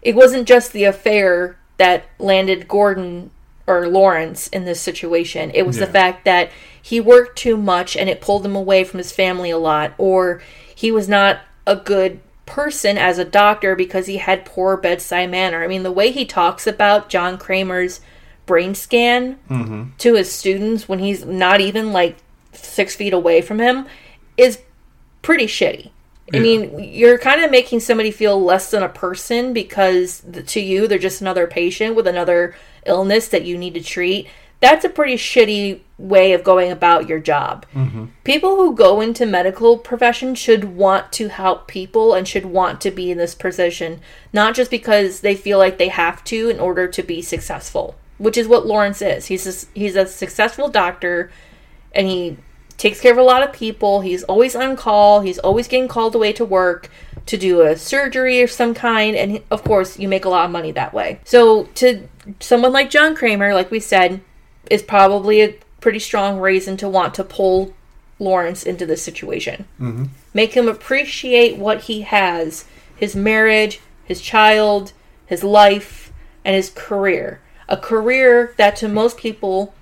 [0.01, 3.31] it wasn't just the affair that landed Gordon
[3.65, 5.51] or Lawrence in this situation.
[5.53, 8.99] It was the fact that he worked too much and it pulled him away from
[8.99, 10.41] his family a lot, or
[10.73, 15.63] he was not a good person as a doctor because he had poor bedside manner.
[15.63, 17.99] I mean, the way he talks about John Kramer's
[18.47, 19.83] brain scan mm-hmm.
[19.99, 22.17] to his students when he's not even like
[22.53, 23.85] six feet away from him
[24.37, 24.59] is
[25.21, 25.91] pretty shitty.
[26.33, 30.87] I mean, you're kind of making somebody feel less than a person because to you,
[30.87, 32.53] they're just another patient with another
[32.85, 34.27] illness that you need to treat.
[34.59, 37.65] That's a pretty shitty way of going about your job.
[37.73, 38.05] Mm-hmm.
[38.23, 42.91] People who go into medical profession should want to help people and should want to
[42.91, 44.01] be in this position,
[44.33, 48.37] not just because they feel like they have to in order to be successful, which
[48.37, 49.27] is what Lawrence is.
[49.27, 51.31] He's a, he's a successful doctor
[51.93, 52.37] and he
[52.77, 54.01] takes care of a lot of people.
[54.01, 55.21] He's always on call.
[55.21, 56.89] He's always getting called away to work
[57.25, 59.15] to do a surgery of some kind.
[59.15, 61.19] And of course, you make a lot of money that way.
[61.25, 62.07] So, to
[62.39, 64.21] someone like John Kramer, like we said,
[64.69, 67.73] is probably a pretty strong reason to want to pull
[68.19, 69.65] Lawrence into this situation.
[69.79, 70.05] Mm-hmm.
[70.33, 74.91] Make him appreciate what he has his marriage, his child,
[75.27, 76.11] his life,
[76.43, 77.39] and his career.
[77.69, 79.73] A career that to most people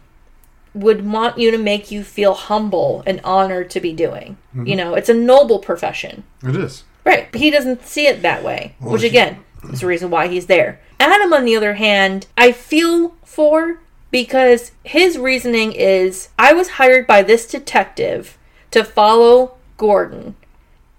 [0.73, 4.37] would want you to make you feel humble and honored to be doing.
[4.55, 4.67] Mm-hmm.
[4.67, 6.23] You know, it's a noble profession.
[6.43, 6.83] It is.
[7.05, 7.31] Right.
[7.31, 9.37] But he doesn't see it that way, which he- again
[9.71, 10.79] is the reason why he's there.
[10.99, 13.79] Adam, on the other hand, I feel for
[14.11, 18.37] because his reasoning is I was hired by this detective
[18.71, 20.35] to follow Gordon,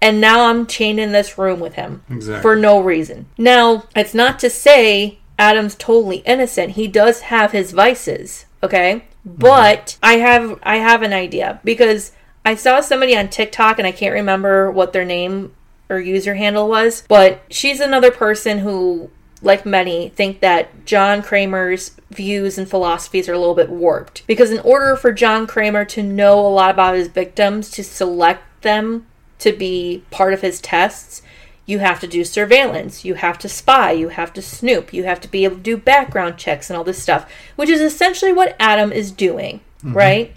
[0.01, 2.41] and now I'm chained in this room with him Exactly.
[2.41, 3.25] for no reason.
[3.37, 6.71] Now, it's not to say Adam's totally innocent.
[6.71, 9.05] He does have his vices, okay?
[9.25, 12.11] But I have I have an idea because
[12.45, 15.53] I saw somebody on TikTok and I can't remember what their name
[15.89, 19.09] or user handle was, but she's another person who
[19.41, 24.51] like many think that John Kramer's views and philosophies are a little bit warped because
[24.51, 29.05] in order for John Kramer to know a lot about his victims to select them
[29.39, 31.21] to be part of his tests,
[31.67, 35.21] you have to do surveillance, you have to spy, you have to snoop, you have
[35.21, 38.55] to be able to do background checks and all this stuff, which is essentially what
[38.59, 39.93] Adam is doing, mm-hmm.
[39.93, 40.35] right?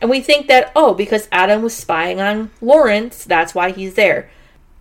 [0.00, 4.30] And we think that, oh, because Adam was spying on Lawrence, that's why he's there.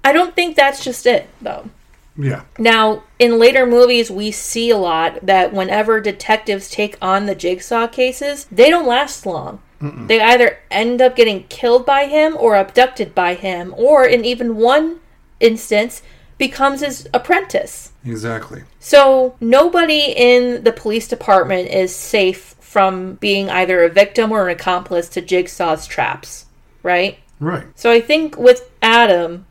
[0.04, 1.70] I don't think that's just it, though.
[2.18, 2.44] Yeah.
[2.60, 7.88] Now, in later movies, we see a lot that whenever detectives take on the jigsaw
[7.88, 9.62] cases, they don't last long.
[9.80, 14.56] They either end up getting killed by him or abducted by him, or in even
[14.56, 15.02] one
[15.40, 16.02] instance,
[16.38, 17.92] becomes his apprentice.
[18.06, 18.64] Exactly.
[18.80, 24.56] So, nobody in the police department is safe from being either a victim or an
[24.56, 26.46] accomplice to Jigsaw's traps,
[26.84, 27.18] right?
[27.40, 27.66] Right.
[27.76, 29.46] So I think with Adam,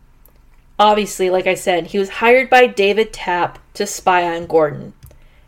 [0.78, 4.92] obviously, like I said, he was hired by David Tapp to spy on Gordon.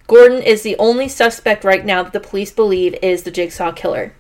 [0.07, 4.15] Gordon is the only suspect right now that the police believe is the Jigsaw killer.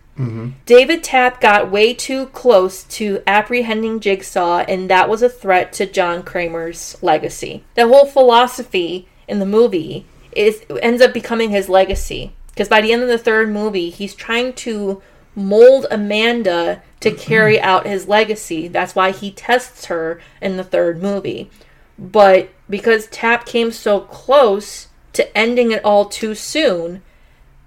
[0.66, 5.86] David Tapp got way too close to apprehending Jigsaw, and that was a threat to
[5.86, 7.64] John Kramer's legacy.
[7.74, 12.32] The whole philosophy in the movie is ends up becoming his legacy.
[12.48, 15.00] Because by the end of the third movie, he's trying to
[15.36, 18.66] mold Amanda to carry out his legacy.
[18.66, 21.50] That's why he tests her in the third movie.
[21.96, 27.02] But because Tapp came so close to ending it all too soon,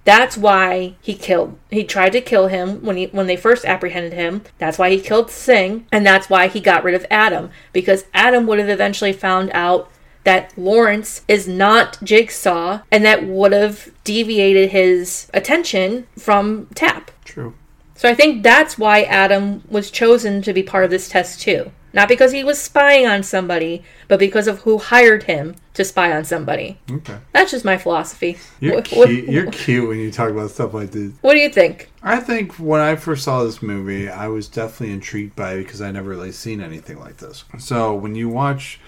[0.04, 1.58] that's why he killed.
[1.70, 4.42] He tried to kill him when he when they first apprehended him.
[4.58, 8.48] That's why he killed Sing, and that's why he got rid of Adam because Adam
[8.48, 9.92] would have eventually found out
[10.24, 17.12] that Lawrence is not Jigsaw, and that would have deviated his attention from Tapp.
[17.26, 17.56] True.
[17.96, 21.72] So I think that's why Adam was chosen to be part of this test too.
[21.94, 26.12] Not because he was spying on somebody, but because of who hired him to spy
[26.12, 26.80] on somebody.
[26.90, 27.18] Okay.
[27.34, 28.38] That's just my philosophy.
[28.60, 29.30] You're What- what- cute.
[29.30, 31.12] You're cute when you talk about stuff like this.
[31.22, 31.90] what do you think?
[32.04, 35.82] I think when I first saw this movie, I was definitely intrigued by it because
[35.82, 37.44] I never really seen anything like this.
[37.60, 38.80] So when you watch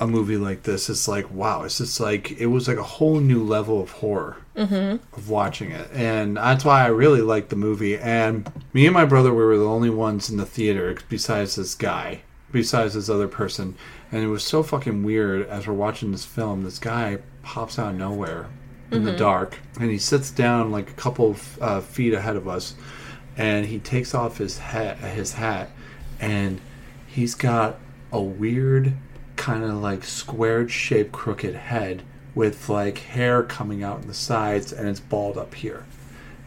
[0.00, 3.20] a movie like this, it's like wow, it's just like it was like a whole
[3.20, 4.96] new level of horror mm-hmm.
[5.16, 7.98] of watching it, and that's why I really liked the movie.
[7.98, 11.74] And me and my brother we were the only ones in the theater besides this
[11.74, 13.76] guy, besides this other person,
[14.10, 16.64] and it was so fucking weird as we're watching this film.
[16.64, 18.46] This guy pops out of nowhere
[18.90, 22.48] in the dark, and he sits down like a couple of uh, feet ahead of
[22.48, 22.74] us,
[23.36, 25.70] and he takes off his hat, his hat,
[26.18, 26.60] and
[27.06, 27.76] he's got
[28.12, 28.94] a weird
[29.36, 32.02] kind of like squared shaped crooked head
[32.34, 35.86] with like hair coming out in the sides, and it's bald up here.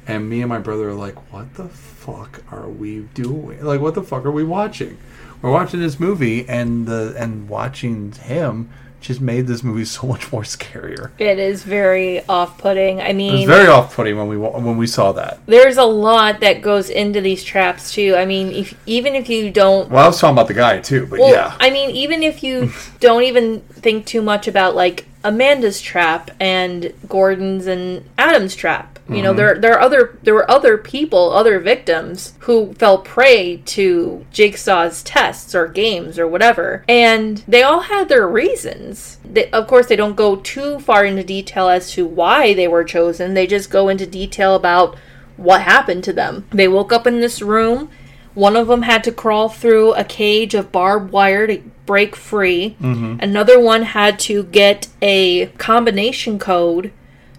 [0.06, 3.64] And me and my brother are like, "What the fuck are we doing?
[3.64, 4.98] Like, what the fuck are we watching?
[5.44, 8.70] We're watching this movie, and the and watching him."
[9.02, 11.10] Just made this movie so much more scarier.
[11.20, 13.02] It is very off-putting.
[13.02, 15.42] I It was mean, very off-putting when we when we saw that.
[15.46, 18.16] there's a lot that goes into these traps too.
[18.16, 21.06] I mean, if even if you don't Well, I was talking about the guy too,
[21.06, 25.06] but Well, yeah, I mean, even if you don't even think too much about like
[25.26, 29.24] Amanda's trap and Gordon's and Adam's trap, you Mm-hmm.
[29.24, 34.26] know, there there are other there were other people, other victims who fell prey to
[34.32, 39.18] Jigsaw's tests or games or whatever, and they all had their reasons.
[39.26, 42.84] They, of course, they don't go too far into detail as to why they were
[42.86, 43.34] chosen.
[43.34, 44.96] They just go into detail about
[45.36, 46.46] what happened to them.
[46.52, 47.90] They woke up in this room.
[48.36, 52.76] One of them had to crawl through a cage of barbed wire to break free.
[52.80, 56.92] Another one had to get a combination code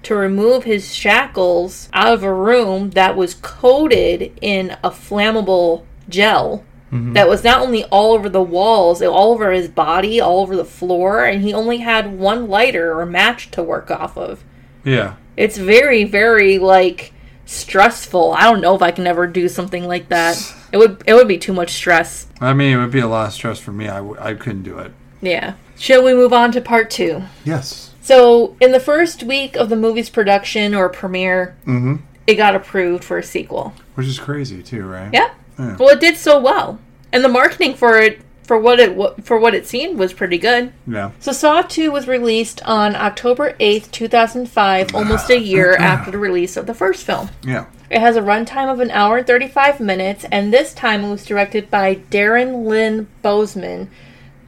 [0.05, 6.64] to remove his shackles out of a room that was coated in a flammable gel
[6.95, 7.12] mm-hmm.
[7.14, 10.64] that was not only all over the walls, all over his body, all over the
[10.64, 14.45] floor, and he only had one lighter or match to work off of.
[14.85, 15.17] yeah.
[15.37, 17.12] It's very, very like
[17.45, 18.35] stressful.
[18.35, 20.37] I don't know if I can ever do something like that.
[20.71, 22.29] It would it would be too much stress.
[22.40, 23.88] I mean, it would be a lot of stress for me.
[23.88, 24.93] I, w- I couldn't do it.
[25.21, 25.55] Yeah.
[25.77, 27.25] Shall we move on to part two?
[27.45, 27.93] Yes.
[28.05, 31.97] So, in the first week of the movie's production or premiere, Mm-hmm.
[32.27, 33.73] it got approved for a sequel.
[33.95, 35.09] Which is crazy too, right?
[35.12, 35.33] Yeah.
[35.59, 35.77] Yeah.
[35.79, 36.79] Well, it did so well,
[37.12, 40.73] and the marketing for it, for what it for what it seemed, was pretty good.
[40.87, 41.12] Yeah.
[41.19, 46.11] So, Saw Two was released on October eighth, two thousand five, almost a year after
[46.11, 47.31] the release of the first film.
[47.43, 47.67] Yeah.
[47.90, 51.25] It has a runtime of an hour and 35 minutes, and this time it was
[51.25, 53.88] directed by Darren Lynn Bousman,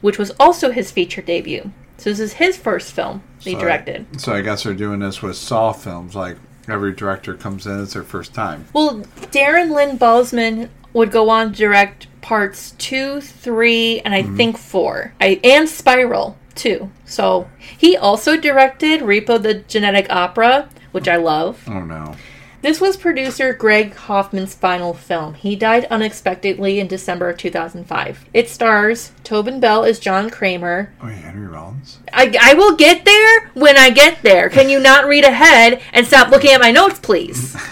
[0.01, 1.71] which was also his feature debut.
[1.97, 4.21] So this is his first film he So- directed.
[4.21, 6.15] So I guess they're doing this with Saw films.
[6.15, 8.65] Like every director comes in, it's their first time.
[8.73, 14.35] Well, Darren Lynn Bousman would go on to direct parts two, three, and I mhm.
[14.37, 15.13] think four.
[15.21, 16.89] I and Spiral too.
[17.05, 21.63] So he also directed Repo the Genetic Opera, which I love.
[21.67, 22.15] Oh no.
[22.61, 25.35] This was producer Gregg Hoffman's final film.
[25.35, 28.25] He died unexpectedly in December of 2005.
[28.33, 30.91] It stars Tobin Bell as John Kramer.
[31.01, 31.99] Oh, yeah, Henry Rollins.
[32.11, 34.49] I, I will get there when I get there.
[34.49, 37.55] Can you not read ahead and stop looking at my notes, please?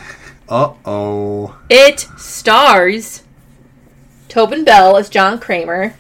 [0.48, 1.58] Uh oh.
[1.71, 3.24] It stars
[4.28, 5.95] Tobin Bell as John Kramer,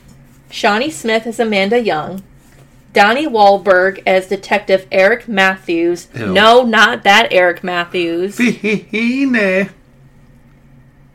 [0.51, 2.21] Shawnee Smith as Amanda Young,
[2.95, 6.07] Donnie Wahlberg as Detective Eric Matthews.
[6.15, 6.31] Ew.
[6.31, 8.39] No, not that Eric Matthews.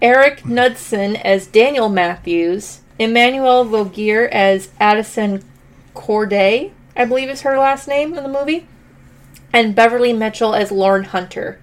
[0.02, 5.42] Erik Knudsen as Daniel Matthews, Emmanuelle Vaugier as Addison
[5.94, 8.66] Corday, I believe is her last name in the movie,
[9.52, 11.58] and Beverly Mitchell as Lauren Hunter.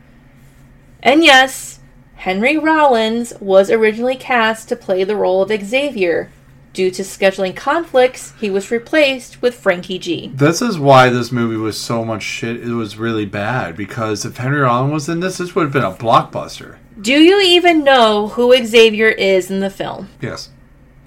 [1.01, 1.79] And yes,
[2.15, 6.31] Henry Rollins was originally cast to play the role of Xavier.
[6.77, 10.31] Due to scheduling conflicts, he was replaced with Frankie G.
[10.35, 12.61] This is why this movie was so much shit.
[12.61, 15.81] It was really bad because if Henry Rollins was in this, this would have been
[15.81, 16.77] a blockbuster.
[17.01, 20.09] Do you even know who Xavier is in the film?
[20.21, 20.51] Yes.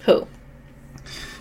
[0.06, 0.26] Who?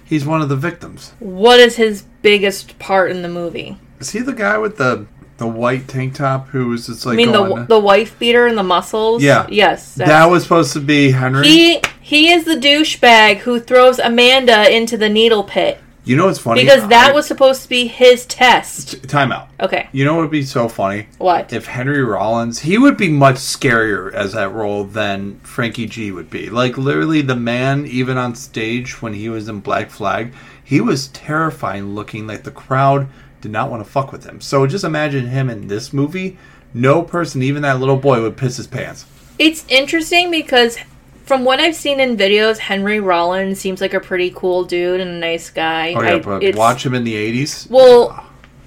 [0.06, 1.14] He's one of the victims.
[1.18, 3.80] What is his biggest part in the movie?
[4.00, 5.08] Is he the guy with the
[5.40, 8.46] the white tank top who was just like I mean going, the the wife beater
[8.46, 9.24] and the muscles.
[9.24, 9.48] Yeah.
[9.50, 9.96] Yes.
[9.96, 11.48] that was supposed to be Henry.
[11.48, 16.40] he he is the douchebag who throws Amanda into the needle pit you know what's
[16.40, 16.64] funny?
[16.64, 19.08] because that I- was supposed to be his test.
[19.08, 19.50] Time out.
[19.60, 19.90] Okay.
[19.92, 21.08] You know what would be so funny?
[21.20, 21.54] What?
[21.54, 26.32] If Henry Rollins, he would be much scarier as that role than Frankie G would
[26.32, 26.50] be.
[26.50, 30.34] Like literally, the man, even on stage when he was in Black Flag,
[30.64, 32.26] he was terrifying looking.
[32.26, 33.08] Like the crowd
[33.42, 34.42] did not want to fuck with him.
[34.42, 36.38] So just imagine him in this movie.
[36.74, 39.06] No person, even that little boy, would piss his pants.
[39.40, 40.78] It's interesting because
[41.26, 45.10] from what I've seen in videos, Henry Rollins seems like a pretty cool dude and
[45.12, 45.94] a nice guy.
[45.94, 47.70] Oh yeah, I- but watch him in the '80s.
[47.70, 48.26] Well,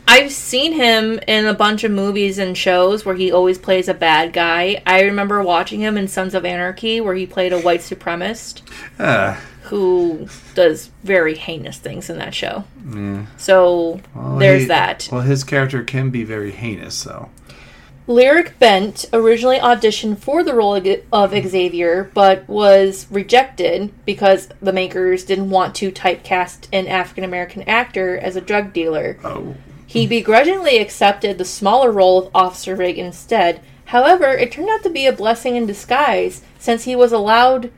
[0.09, 3.95] I've seen him in a bunch of movies and shows where he always plays a
[3.95, 4.83] bad guy.
[4.85, 8.63] I remember watching him in Sons of Anarchy where he played a white supremacist
[8.99, 9.37] Uh,
[9.73, 12.63] who does very heinous things in that show.
[13.39, 15.09] So well, there's he- that.
[15.11, 17.31] Well, his character can be very heinous, though.
[18.07, 20.75] Lyric Bent originally auditioned for the role
[21.11, 27.63] of Xavier, but was rejected because the makers didn't want to typecast an African American
[27.63, 29.19] actor as a drug dealer.
[29.25, 29.55] Oh.
[29.87, 33.63] He begrudgingly accepted the smaller role of Officer Rigg instead.
[33.87, 37.71] However, it turned out to be a blessing in disguise since he was allowed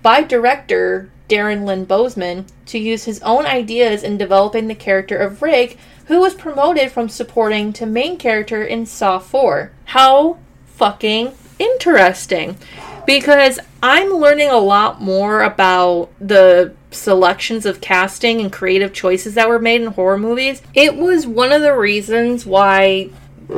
[0.00, 5.40] by director Darren Lynn Bousman to use his own ideas in developing the character of
[5.40, 9.72] Rigg, who was promoted from supporting to main character in Saw 4.
[9.86, 12.58] How fucking interesting.
[13.06, 19.48] Because I'm learning a lot more about the selections of casting and creative choices that
[19.48, 20.60] were made in horror movies.
[20.74, 23.08] It was one of the reasons why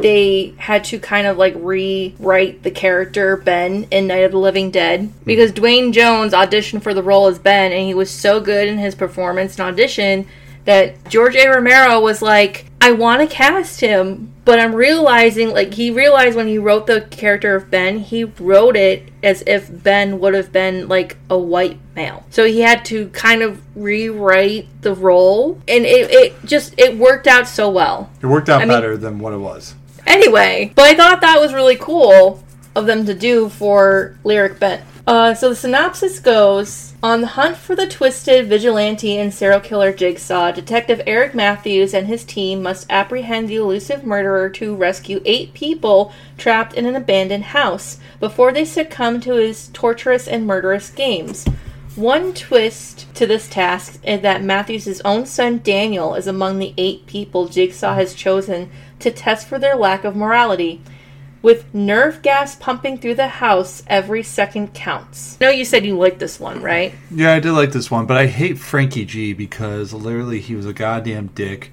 [0.01, 4.70] they had to kind of like rewrite the character Ben in Night of the Living
[4.70, 5.24] Dead hmm.
[5.24, 8.78] because Duane Jones auditioned for the role as Ben and he was so good in
[8.78, 10.26] his performance and audition
[10.64, 11.49] that George A.
[11.49, 16.49] Romero was like, I want to cast him, but I'm realizing, like, he realized when
[16.49, 20.88] he wrote the character of Ben, he wrote it as if Ben would have been,
[20.88, 22.26] like, a white male.
[22.30, 27.26] So he had to kind of rewrite the role, and it, it just, it worked
[27.26, 28.11] out so well.
[28.20, 29.74] It worked out I mean- better than what it was.
[30.07, 32.42] Anyway, but I thought that was really cool
[32.74, 34.82] of them to do for Lyric Bent.
[35.07, 39.92] Uh, so the synopsis goes On the hunt for the twisted vigilante and serial killer
[39.92, 45.52] Jigsaw, Detective Eric Matthews and his team must apprehend the elusive murderer to rescue eight
[45.52, 51.44] people trapped in an abandoned house before they succumb to his torturous and murderous games.
[51.96, 57.05] One twist to this task is that Matthews' own son Daniel is among the eight
[57.07, 58.70] people Jigsaw has chosen
[59.05, 60.80] to test for their lack of morality.
[61.42, 65.38] With nerve gas pumping through the house, every second counts.
[65.40, 66.94] No, you said you liked this one, right?
[67.11, 70.64] Yeah, I did like this one, but I hate Frankie G because literally he was
[70.64, 71.70] a goddamn dick,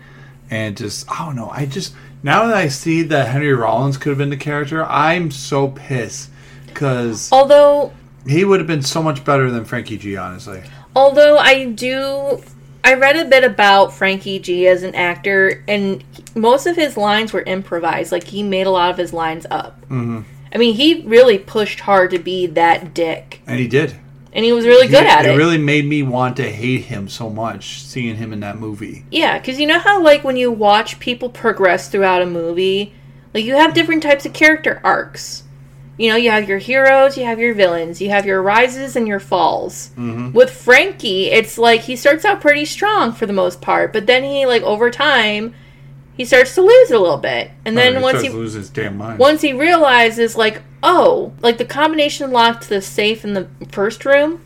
[0.49, 1.49] and just I don't know.
[1.49, 5.32] I just now that I see that Henry Rollins could have been the character, I'm
[5.32, 6.29] so pissed
[6.67, 7.93] because Although,
[8.27, 10.17] he would have been so much better than Frankie G.
[10.17, 10.63] Honestly,
[10.97, 12.43] although I do,
[12.84, 16.03] I read a bit about Frankie G as an actor, and
[16.36, 18.11] most of his lines were improvised.
[18.11, 19.79] Like he made a lot of his lines up.
[19.84, 20.21] Mm-hmm.
[20.53, 23.95] I mean, he really pushed hard to be that dick, and he did.
[24.34, 25.34] and he was really good He- at it.
[25.34, 29.05] It really made me want to hate him so much seeing him in that movie.
[29.11, 32.93] Yeah, because you know how, like, when you watch people progress throughout a movie,
[33.34, 35.43] like, you have different types of character arcs.
[35.97, 39.07] You know, you have your heroes, you have your villains, you have your rises and
[39.07, 39.89] your falls.
[39.97, 40.31] Mm-hmm.
[40.31, 44.23] With Frankie, it's like he starts out pretty strong for the most part, but then
[44.23, 45.53] he, like, over time,
[46.17, 47.51] he starts to lose a little bit.
[47.65, 49.19] And then Oh, once he loses damn mind.
[49.19, 54.05] once he realizes, like, oh, like the combination lock to the safe in the first
[54.05, 54.41] room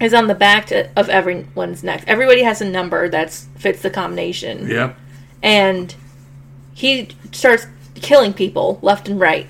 [0.00, 2.04] is on the back to, of everyone's neck.
[2.06, 4.94] Everybody has a number that fits the combination, Yep.
[5.42, 5.94] and
[6.74, 9.46] he starts killing people left and right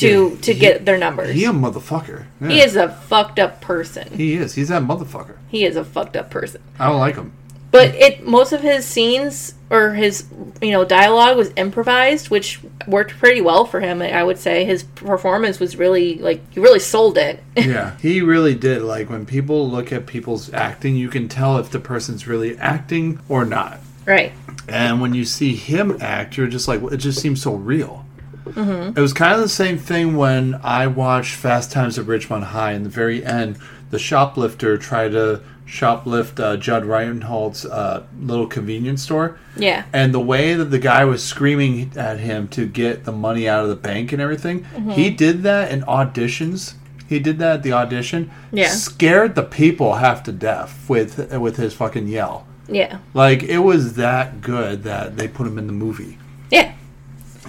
[0.00, 1.34] to to he- get their numbers.
[1.34, 2.26] He a motherfucker.
[2.40, 2.48] Yeah.
[2.48, 4.08] he is a fucked up person.
[4.12, 4.54] He is.
[4.54, 5.36] He's that motherfucker.
[5.48, 6.60] He is a fucked up person.
[6.78, 7.32] I don't like him.
[7.70, 10.24] But it most of his scenes or his
[10.62, 14.00] you know dialogue was improvised, which worked pretty well for him.
[14.00, 17.40] I would say his performance was really like he really sold it.
[17.56, 18.80] Yeah, he really did.
[18.80, 23.20] Like when people look at people's acting, you can tell if the person's really acting
[23.28, 23.80] or not.
[24.06, 24.32] right.
[24.66, 28.04] And when you see him act, you're just like, it just seems so real.
[28.56, 32.72] It was kind of the same thing when I watched Fast Times at Ridgemont High.
[32.72, 33.58] In the very end,
[33.90, 39.38] the shoplifter tried to shoplift uh, Judd Reinhold's uh, little convenience store.
[39.56, 39.84] Yeah.
[39.92, 43.62] And the way that the guy was screaming at him to get the money out
[43.64, 46.74] of the bank and everything, he did that in auditions.
[47.06, 48.30] He did that at the audition.
[48.52, 48.68] Yeah.
[48.68, 52.46] Scared the people half to death with with his fucking yell.
[52.68, 52.98] Yeah.
[53.14, 56.18] Like it was that good that they put him in the movie.
[56.50, 56.72] Yeah.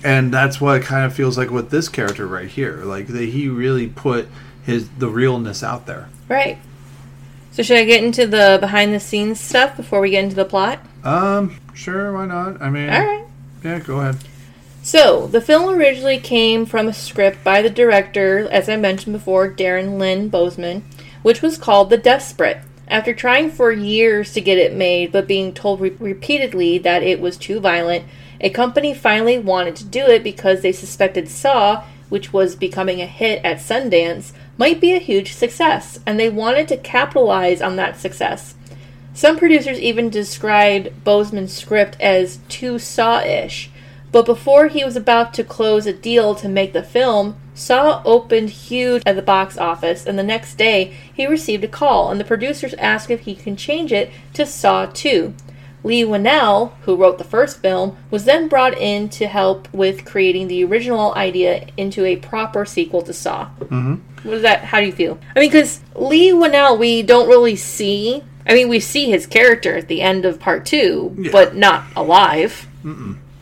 [0.04, 2.84] And that's what it kind of feels like with this character right here.
[2.84, 4.28] Like that he really put
[4.64, 6.10] his the realness out there.
[6.28, 6.58] Right.
[7.52, 10.46] So should I get into the behind the scenes stuff before we get into the
[10.46, 10.80] plot?
[11.04, 12.62] Um, sure, why not?
[12.62, 13.26] I mean, All right.
[13.64, 14.18] yeah, go ahead.
[14.82, 19.52] So, the film originally came from a script by the director, as I mentioned before,
[19.52, 20.84] Darren Lynn Bousman,
[21.22, 22.60] which was called The Desperate.
[22.88, 27.20] After trying for years to get it made, but being told re- repeatedly that it
[27.20, 28.06] was too violent,
[28.40, 33.06] a company finally wanted to do it because they suspected Saw, which was becoming a
[33.06, 38.00] hit at Sundance, might be a huge success, and they wanted to capitalize on that
[38.00, 38.56] success.
[39.14, 43.70] Some producers even described Bousman's script as too Saw-ish,
[44.12, 48.50] but before he was about to close a deal to make the film, Saw opened
[48.50, 52.26] huge at the box office, and the next day he received a call, and the
[52.26, 55.34] producers asked if he can change it to Saw 2.
[55.84, 60.48] Leigh Whannell, who wrote the first film, was then brought in to help with creating
[60.48, 63.46] the original idea into a proper sequel to Saw.
[63.60, 63.96] Mm-hmm.
[64.28, 64.66] What is that?
[64.66, 65.18] How do you feel?
[65.36, 68.24] I mean, because Leigh Whannell, we don't really see.
[68.46, 71.32] I mean, we see his character at the end of part two, Yeah.
[71.32, 72.68] but not alive.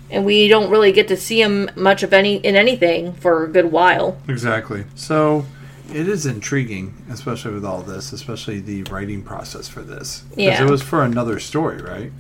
[0.10, 3.48] And we don't really get to see him much of any in anything for a
[3.48, 4.18] good while.
[4.28, 4.86] Exactly.
[4.96, 5.46] So
[5.94, 10.24] it is intriguing, especially with all this, especially the writing process for this.
[10.36, 10.64] Yeah.
[10.64, 12.12] it was for another story, right?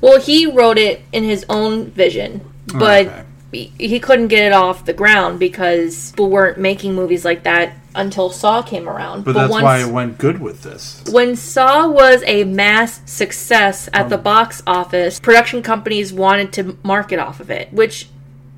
[0.00, 2.40] Well, he wrote it in his own vision,
[2.72, 3.22] but Okay.
[3.52, 7.72] he, he couldn't get it off the ground because people weren't making movies like that
[7.94, 9.24] until Saw came around.
[9.24, 11.02] But, that's why it went good with this.
[11.10, 17.18] when Saw was a mass success at the box office, production companies wanted to market
[17.18, 18.08] off of it, which,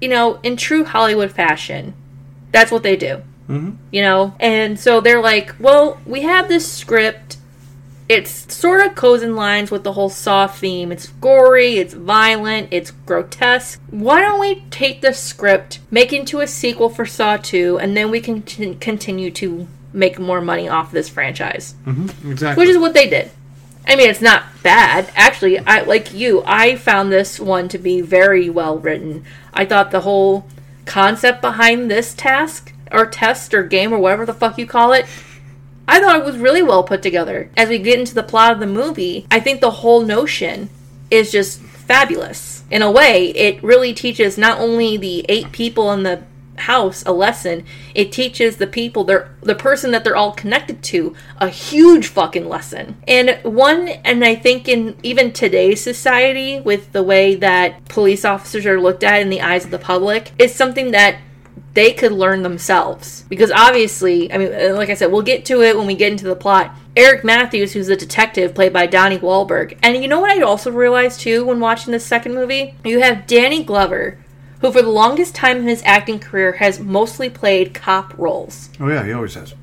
[0.00, 1.94] you know, in true Hollywood fashion,
[2.52, 3.22] that's what they do.
[3.48, 3.70] Mm-hmm.
[3.90, 4.34] You know?
[4.38, 7.38] And so they're like, well, we have this script.
[8.10, 10.90] It's sort of goes in lines with the whole Saw theme.
[10.90, 13.80] It's gory, it's violent, it's grotesque.
[13.88, 17.96] Why don't we take this script, make it into a sequel for Saw 2, and
[17.96, 21.76] then we can con- continue to make more money off this franchise?
[21.86, 22.60] Mm-hmm, exactly.
[22.60, 23.30] which is what they did.
[23.86, 25.12] I mean, it's not bad.
[25.14, 26.42] Actually, I like you.
[26.44, 29.24] I found this one to be very well written.
[29.54, 30.48] I thought the whole
[30.84, 35.06] concept behind this task or test or game or whatever the fuck you call it,
[35.90, 37.50] I thought it was really well put together.
[37.56, 40.70] As we get into the plot of the movie, I think the whole notion
[41.10, 42.62] is just fabulous.
[42.70, 46.22] In a way, it really teaches not only the eight people in the
[46.58, 51.16] house a lesson, it teaches the people they're the person that they're all connected to
[51.38, 52.96] a huge fucking lesson.
[53.08, 58.64] And one and I think in even today's society with the way that police officers
[58.64, 61.16] are looked at in the eyes of the public is something that
[61.74, 63.24] they could learn themselves.
[63.28, 66.12] Because obviously, I mean, uh, like I said, we'll get to it when we get
[66.12, 66.74] into the plot.
[66.96, 69.78] Eric Matthews, who's the detective played by Donnie Wahlberg.
[69.82, 72.74] And you know what I also realized too when watching this second movie?
[72.84, 74.18] You have Danny Glover,
[74.60, 78.70] who for the longest time in his acting career has mostly played cop roles.
[78.80, 79.54] oh yeah, he always has.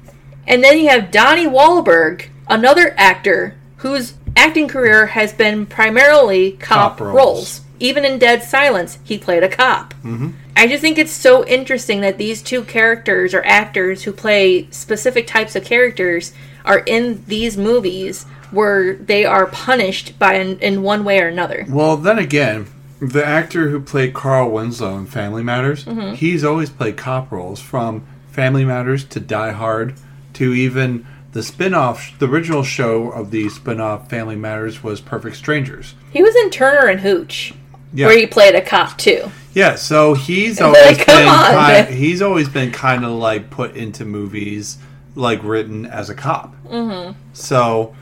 [0.48, 6.98] And then you have Donnie Wahlberg, another actor whose acting career has been primarily cop,
[6.98, 7.16] Cop roles.
[7.16, 7.62] roles.
[7.80, 9.94] Even in Dead Silence, he played a cop.
[10.04, 10.30] Mm-hmm.
[10.56, 15.28] I just think it's so interesting that these two characters or actors who play specific
[15.28, 16.34] types of characters
[16.66, 21.66] are in these movies where they are punished by in, in one way or another.
[21.70, 22.68] Well, then again,
[23.00, 26.16] the actor who played Carl Winslow in Family Matters, Mm-hmm.
[26.16, 29.94] he's always played cop roles from Family Matters to Die Hard
[30.34, 35.94] to even the spin-off the original show of the spin-off Family Matters was Perfect Strangers.
[36.12, 37.54] He was in Turner and Hooch,
[37.94, 38.08] Yeah.
[38.08, 39.32] where he played a cop too.
[39.54, 43.76] Yeah, so he's always come been on, kind, he's always been kind of like put
[43.76, 44.78] into movies
[45.16, 46.56] like written as a cop.
[46.66, 47.18] Mm-hmm.
[47.34, 47.96] So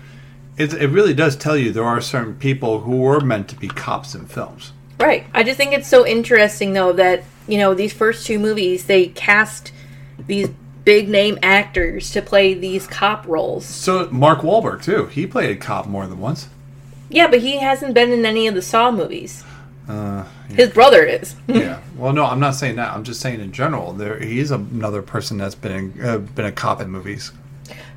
[0.57, 3.67] it it really does tell you there are certain people who were meant to be
[3.67, 4.73] cops in films.
[4.99, 5.25] Right.
[5.33, 9.07] I just think it's so interesting, though, that, you know, these first two movies, they
[9.07, 9.71] cast
[10.25, 10.49] these
[10.85, 13.65] big name actors to play these cop roles.
[13.65, 16.47] So Mark Wahlberg too, he played a cop more than once.
[17.09, 19.43] Yeah, but he hasn't been in any of the Saw movies.
[19.87, 21.35] Uh, His brother is.
[21.47, 21.79] yeah.
[21.95, 22.93] Well, no, I'm not saying that.
[22.93, 23.93] I'm just saying in general.
[23.93, 27.31] There, he's another person that's been in, uh, been a cop in movies.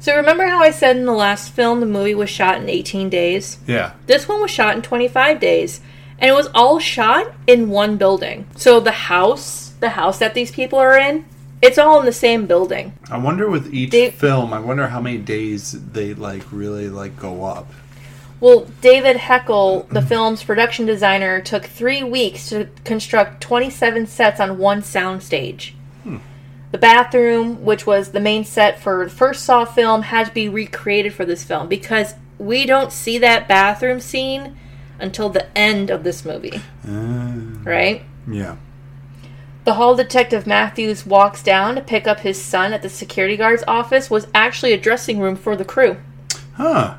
[0.00, 3.08] so remember how I said in the last film the movie was shot in 18
[3.08, 3.58] days?
[3.66, 3.92] Yeah.
[4.06, 5.80] This one was shot in 25 days.
[6.20, 8.46] And it was all shot in one building.
[8.56, 11.24] So the house, the house that these people are in,
[11.62, 12.92] it's all in the same building.
[13.10, 17.16] I wonder with each They- film, I wonder how many days they like really like
[17.18, 17.66] go up.
[18.40, 24.58] Well, David Hackl, the film's production designer, took three weeks to construct 27 sets on
[24.58, 25.72] one soundstage.
[26.70, 30.50] The bathroom, which was the main set for the first Saw film, had to be
[30.50, 34.54] recreated for this film because we don't see that bathroom scene
[35.00, 37.30] until the end of this movie, Uh,
[37.64, 38.02] right?
[38.30, 38.56] yeah.
[39.64, 43.64] The hall detective Matthews walks down to pick up his son at the security guard's
[43.66, 45.96] office was actually a dressing room for the crew.
[46.54, 46.96] Huh.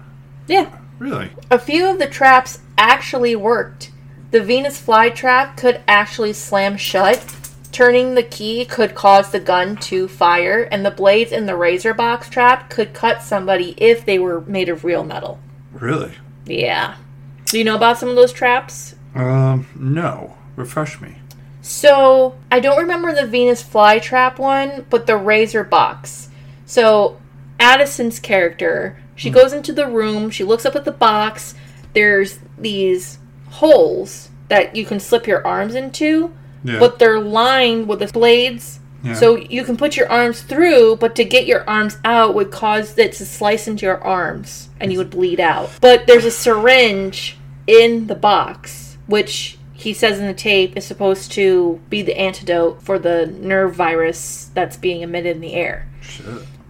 [0.47, 0.69] Yeah.
[0.99, 1.31] Really?
[1.49, 3.91] A few of the traps actually worked.
[4.31, 7.25] The Venus flytrap could actually slam shut.
[7.71, 11.93] Turning the key could cause the gun to fire, and the blades in the razor
[11.93, 15.39] box trap could cut somebody if they were made of real metal.
[15.71, 16.13] Really?
[16.45, 16.97] Yeah.
[17.45, 18.95] Do you know about some of those traps?
[19.15, 20.35] Um, no.
[20.55, 21.15] Refresh me.
[21.61, 26.29] So, I don't remember the Venus flytrap one, but the razor box.
[26.65, 27.19] So,
[27.59, 31.53] Addison's character, she goes into the room, she looks up at the box.
[31.93, 36.31] There's these holes that you can slip your arms into,
[36.63, 36.79] Yeah.
[36.79, 38.79] but they're lined with the blades.
[39.03, 39.13] Yeah.
[39.13, 42.97] So you can put your arms through, but to get your arms out would cause
[42.97, 45.69] it to slice into your arms and you would bleed out.
[45.79, 51.31] But there's a syringe in the box, which he says in the tape is supposed
[51.33, 55.87] to be the antidote for the nerve virus that's being emitted in the air.
[56.01, 56.25] Shit.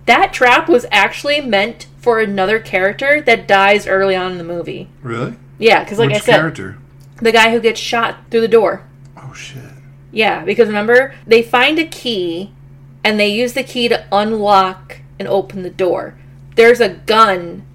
[0.06, 4.90] That trap was actually meant for another character that dies early on in the movie.
[5.02, 5.36] Really?
[5.58, 6.78] Yeah, because like Which I said, character?
[7.22, 8.86] the guy who gets shot through the door.
[9.18, 9.64] Oh shit.
[10.12, 12.52] Yeah, because remember, they find a key
[13.04, 16.16] and they use the key to unlock and open the door.
[16.56, 17.66] There's a gun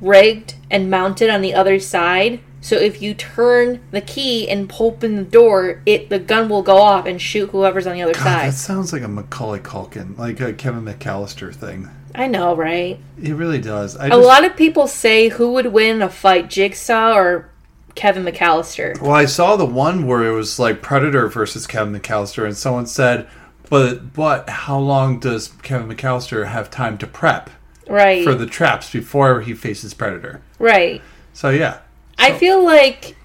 [0.00, 2.40] rigged and mounted on the other side.
[2.68, 6.76] So if you turn the key and open the door, it the gun will go
[6.76, 8.48] off and shoot whoever's on the other God, side.
[8.48, 11.88] that sounds like a Macaulay Culkin, like a Kevin McAllister thing.
[12.14, 12.98] I know, right?
[13.22, 13.96] It really does.
[13.96, 17.48] I A just, lot of people say who would win a fight, Jigsaw or
[17.94, 19.00] Kevin McAllister.
[19.00, 22.86] Well, I saw the one where it was like Predator versus Kevin McAllister, and someone
[22.86, 23.26] said,
[23.70, 27.48] "But but how long does Kevin McAllister have time to prep
[27.88, 28.22] Right.
[28.24, 31.00] for the traps before he faces Predator?" right.
[31.32, 31.78] So yeah,
[32.18, 33.16] I feel like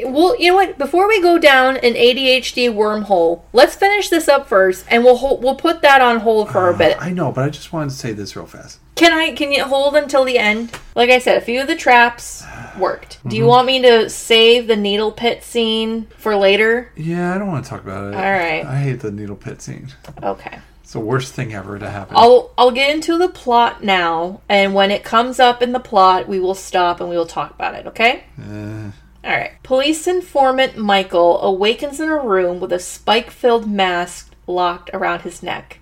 [0.00, 0.76] well, you know what?
[0.76, 5.42] Before we go down an ADHD wormhole, let's finish this up first, and we'll hold,
[5.42, 6.96] we'll put that on hold for a ah, bit.
[7.00, 8.80] I know, but I just wanted to say this real fast.
[8.96, 9.32] Can I?
[9.34, 10.76] Can you hold until the end?
[10.96, 12.44] Like I said, a few of the traps
[12.78, 13.20] worked.
[13.28, 13.48] Do you mm-hmm.
[13.48, 16.90] want me to save the needle pit scene for later?
[16.96, 18.16] Yeah, I don't want to talk about it.
[18.16, 18.64] All right.
[18.64, 19.88] I hate the needle pit scene.
[20.22, 20.58] Okay.
[20.94, 22.14] The worst thing ever to happen.
[22.16, 26.28] I'll I'll get into the plot now, and when it comes up in the plot,
[26.28, 27.88] we will stop and we will talk about it.
[27.88, 28.22] Okay.
[28.40, 28.92] Uh,
[29.24, 29.60] All right.
[29.64, 35.42] Police informant Michael awakens in a room with a spike filled mask locked around his
[35.42, 35.80] neck.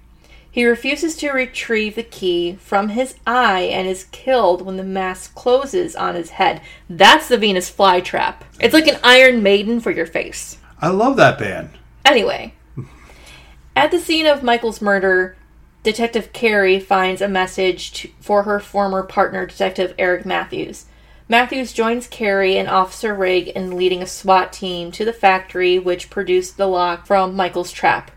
[0.50, 5.34] He refuses to retrieve the key from his eye and is killed when the mask
[5.34, 6.62] closes on his head.
[6.88, 8.36] That's the Venus flytrap.
[8.60, 10.56] It's like an Iron Maiden for your face.
[10.80, 11.68] I love that band.
[12.02, 12.54] Anyway,
[13.74, 15.36] at the scene of Michael's murder,
[15.82, 20.86] Detective Kerry finds a message to, for her former partner, Detective Eric Matthews.
[21.28, 26.10] Matthews joins Kerry and Officer Rigg in leading a SWAT team to the factory which
[26.10, 28.10] produced the lock from Michael's trap.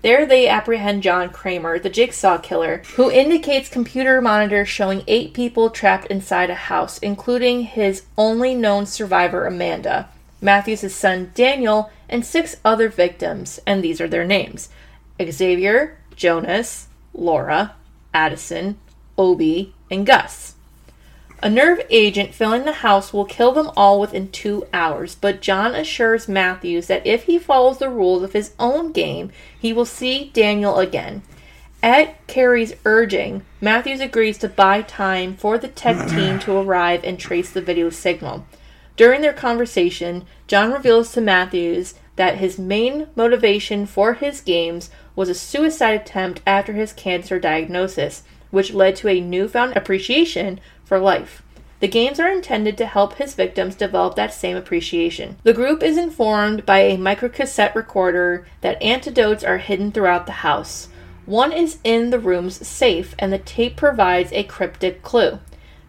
[0.00, 5.70] There they apprehend John Kramer, the jigsaw killer, who indicates computer monitors showing eight people
[5.70, 10.08] trapped inside a house, including his only known survivor, Amanda,
[10.40, 14.70] Matthews' son, Daniel, and six other victims, and these are their names
[15.30, 17.74] Xavier, Jonas, Laura,
[18.14, 18.78] Addison,
[19.16, 20.54] Obi, and Gus.
[21.44, 25.74] A nerve agent filling the house will kill them all within two hours, but John
[25.74, 30.30] assures Matthews that if he follows the rules of his own game, he will see
[30.32, 31.22] Daniel again.
[31.82, 37.18] At Kerry's urging, Matthews agrees to buy time for the tech team to arrive and
[37.18, 38.46] trace the video signal.
[38.96, 45.28] During their conversation, John reveals to Matthews that his main motivation for his games was
[45.28, 51.42] a suicide attempt after his cancer diagnosis, which led to a newfound appreciation for life.
[51.80, 55.36] The games are intended to help his victims develop that same appreciation.
[55.42, 60.88] The group is informed by a microcassette recorder that antidotes are hidden throughout the house.
[61.26, 65.40] One is in the room's safe, and the tape provides a cryptic clue.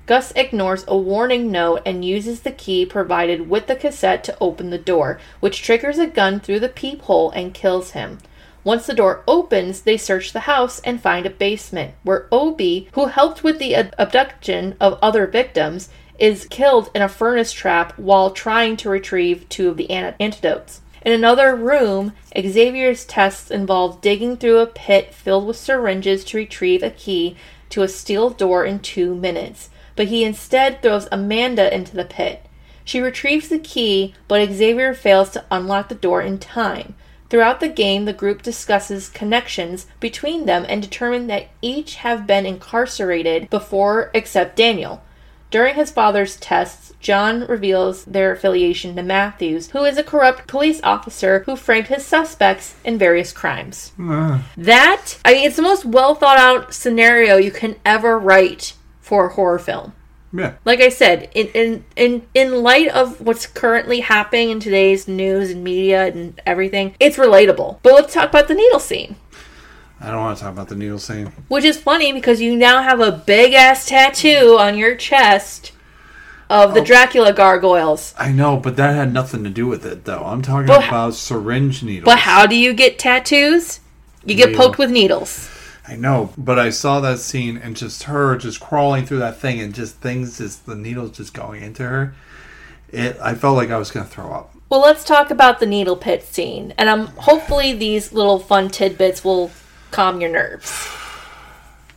[0.06, 4.70] Gus ignores a warning note and uses the key provided with the cassette to open
[4.70, 8.18] the door, which triggers a gun through the peephole and kills him.
[8.66, 13.06] Once the door opens, they search the house and find a basement where Obi, who
[13.06, 15.90] helped with the ab- abduction of other victims,
[16.20, 20.82] is killed in a furnace trap while trying to retrieve two of the an- antidotes.
[21.06, 26.84] In another room, Xavier's tests involve digging through a pit filled with syringes to retrieve
[26.84, 27.36] a key
[27.70, 32.46] to a steel door in two minutes, but he instead throws Amanda into the pit.
[32.86, 36.96] She retrieves the key, but Xavier fails to unlock the door in time.
[37.30, 42.46] Throughout the game, the group discusses connections between them and determine that each have been
[42.46, 45.02] incarcerated before except Daniel.
[45.50, 50.80] During his father's tests, John reveals their affiliation to Matthews, who is a corrupt police
[50.84, 53.94] officer who framed his suspects in various crimes.
[54.00, 54.48] Ah.
[54.58, 58.74] That, I mean, it's the most well thought out scenario you can ever write
[59.14, 59.94] for a horror film.
[60.36, 60.56] Yeah.
[60.66, 65.52] Like I said, in in in, in light of what's currently happening in today's news
[65.52, 67.78] and media and everything, it's relatable.
[67.84, 69.16] But let's talk about the needle scene.
[70.02, 71.28] I don't want to talk about the needle scene.
[71.48, 75.74] Which is funny because you now have a big ass tattoo on your chest
[76.50, 76.86] of the Oh.
[76.86, 78.16] Dracula gargoyles.
[78.18, 80.24] I know, but that had nothing to do with it, though.
[80.26, 82.06] I'm talking But- about syringe needles.
[82.06, 83.80] But how do you get tattoos?
[84.26, 84.66] You get Needle.
[84.66, 85.50] poked with needles.
[85.88, 89.60] I know, but I saw that scene and just her just crawling through that thing
[89.60, 92.16] and just things, just the needles just going into her.
[92.90, 93.18] It.
[93.22, 94.56] I felt like I was gonna throw up.
[94.70, 99.24] Well, let's talk about the needle pit scene, and I'm hopefully these little fun tidbits
[99.24, 99.52] will
[99.92, 100.88] calm your nerves.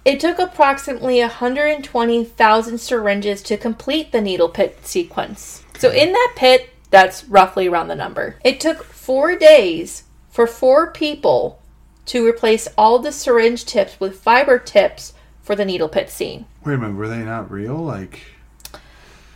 [0.04, 5.64] It took approximately 120,000 syringes to complete the needle pit sequence.
[5.78, 8.36] So in that pit, that's roughly around the number.
[8.44, 11.60] It took four days for four people
[12.06, 16.46] to replace all the syringe tips with fiber tips for the needle pit scene.
[16.64, 17.76] Wait a minute, were they not real?
[17.76, 18.20] Like,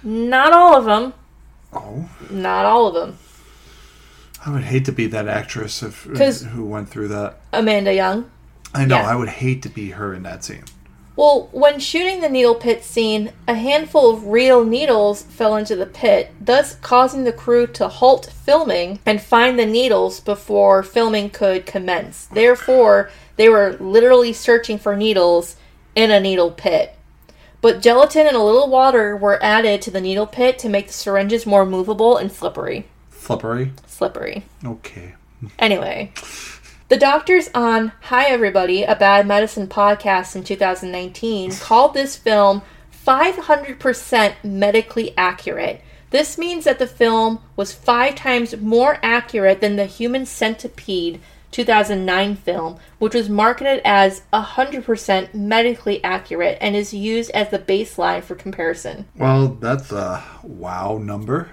[0.02, 1.12] Not all of them.
[1.72, 3.18] oh, Not all of them.
[4.44, 7.40] I would hate to be that actress if uh, 'Cause- who went through that.
[7.52, 8.30] Amanda Young.
[8.74, 9.10] I know, Yeah.
[9.10, 10.64] I would hate to be her in that scene.
[11.20, 15.84] Well, when shooting the needle pit scene, a handful of real needles fell into the
[15.84, 21.66] pit, thus causing the crew to halt filming and find the needles before filming could
[21.66, 22.24] commence.
[22.24, 25.56] Therefore, they were literally searching for needles
[25.94, 26.96] in a needle pit.
[27.60, 30.94] But gelatin and a little water were added to the needle pit to make the
[30.94, 32.86] syringes more movable and slippery.
[33.10, 33.72] Flippery.
[33.86, 34.46] Slippery.
[34.64, 35.16] Okay.
[35.58, 36.14] Anyway,
[36.90, 42.62] the doctors on Hi Everybody, a Bad Medicine podcast in 2019, called this film
[43.06, 45.82] 500% medically accurate.
[46.10, 51.20] This means that the film was five times more accurate than the Human Centipede
[51.52, 58.24] 2009 film, which was marketed as 100% medically accurate and is used as the baseline
[58.24, 59.06] for comparison.
[59.14, 61.50] Well, that's a wow number.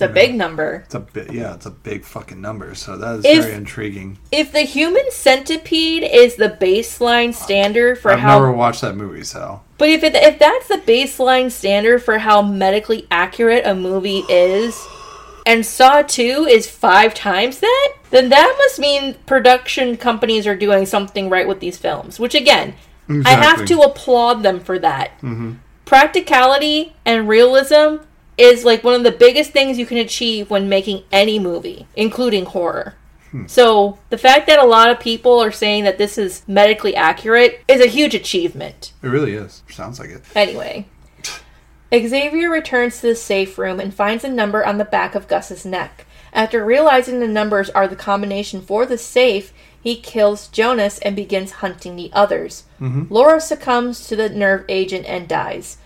[0.00, 0.82] It's a big number.
[0.86, 2.74] It's a bit, yeah, it's a big fucking number.
[2.76, 4.18] So that is If- very intriguing.
[4.30, 8.16] If the Human Centipede is the baseline standard for how.
[8.16, 12.02] I've how never watched that movie, so But if it, if that's the baseline standard
[12.02, 14.80] for how medically accurate a movie is,
[15.44, 20.86] and Saw 2 is five times that, then that must mean production companies are doing
[20.86, 22.20] something right with these films.
[22.20, 22.74] Which again,
[23.08, 25.12] I have to applaud them for that.
[25.22, 25.52] Mm-hmm.
[25.86, 28.04] Practicality and realism
[28.38, 32.46] is like one of the biggest things you can achieve when making any movie, including
[32.46, 32.94] horror.
[33.30, 33.46] Hmm.
[33.46, 37.62] So the fact that a lot of people are saying that this is medically accurate
[37.68, 38.92] is a huge achievement.
[39.02, 39.62] it really is.
[39.68, 40.22] Sounds like it.
[40.34, 40.86] Anyway,
[41.92, 45.66] Xavier returns to the safe room and finds a number on the back of Gus's
[45.66, 46.06] neck.
[46.32, 51.52] After realizing the numbers are the combination for the safe, he kills Jonas and begins
[51.52, 52.64] hunting the others.
[52.80, 53.12] Mm-hmm.
[53.12, 55.78] Laura succumbs to the nerve agent and dies.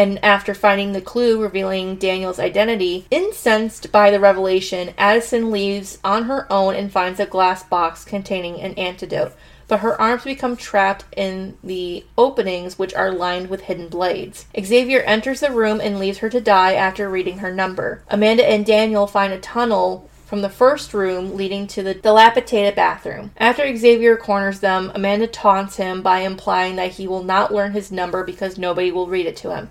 [0.00, 6.24] And after finding the clue revealing Daniel's identity, incensed by the revelation, Addison leaves on
[6.24, 9.34] her own and finds a glass box containing an antidote.
[9.68, 14.46] But her arms become trapped in the openings, which are lined with hidden blades.
[14.58, 18.02] Xavier enters the room and leaves her to die after reading her number.
[18.08, 23.32] Amanda and Daniel find a tunnel from the first room leading to the dilapidated bathroom.
[23.36, 27.90] After Xavier corners them, Amanda taunts him by implying that he will not learn his
[27.92, 29.70] number because nobody will read it to him.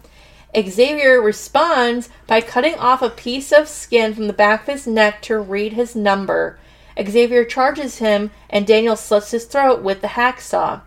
[0.56, 5.22] Xavier responds by cutting off a piece of skin from the back of his neck
[5.24, 6.58] to read his number.
[7.02, 10.82] Xavier charges him, and Daniel slits his throat with the hacksaw.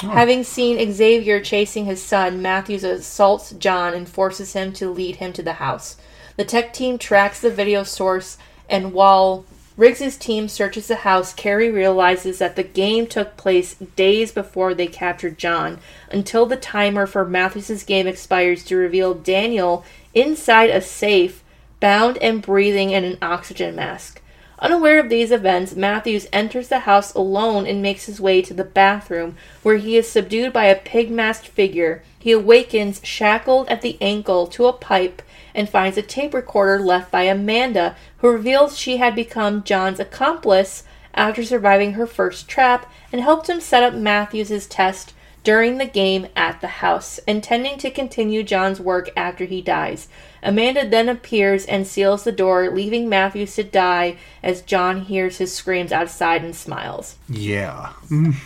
[0.00, 5.32] Having seen Xavier chasing his son, Matthews assaults John and forces him to lead him
[5.32, 5.96] to the house.
[6.36, 8.38] The tech team tracks the video source,
[8.68, 9.44] and while
[9.78, 14.88] Riggs's team searches the house, Kerry realizes that the game took place days before they
[14.88, 15.78] captured John,
[16.10, 21.44] until the timer for Matthews' game expires to reveal Daniel inside a safe,
[21.78, 24.20] bound and breathing in an oxygen mask.
[24.58, 28.64] Unaware of these events, Matthews enters the house alone and makes his way to the
[28.64, 32.02] bathroom, where he is subdued by a pig masked figure.
[32.18, 35.22] He awakens, shackled at the ankle to a pipe,
[35.58, 40.84] and finds a tape recorder left by Amanda, who reveals she had become John's accomplice
[41.14, 46.28] after surviving her first trap and helped him set up Matthews' test during the game
[46.36, 50.06] at the house, intending to continue John's work after he dies.
[50.44, 55.52] Amanda then appears and seals the door, leaving Matthews to die as John hears his
[55.52, 57.16] screams outside and smiles.
[57.28, 57.94] Yeah.
[58.10, 58.36] Mm.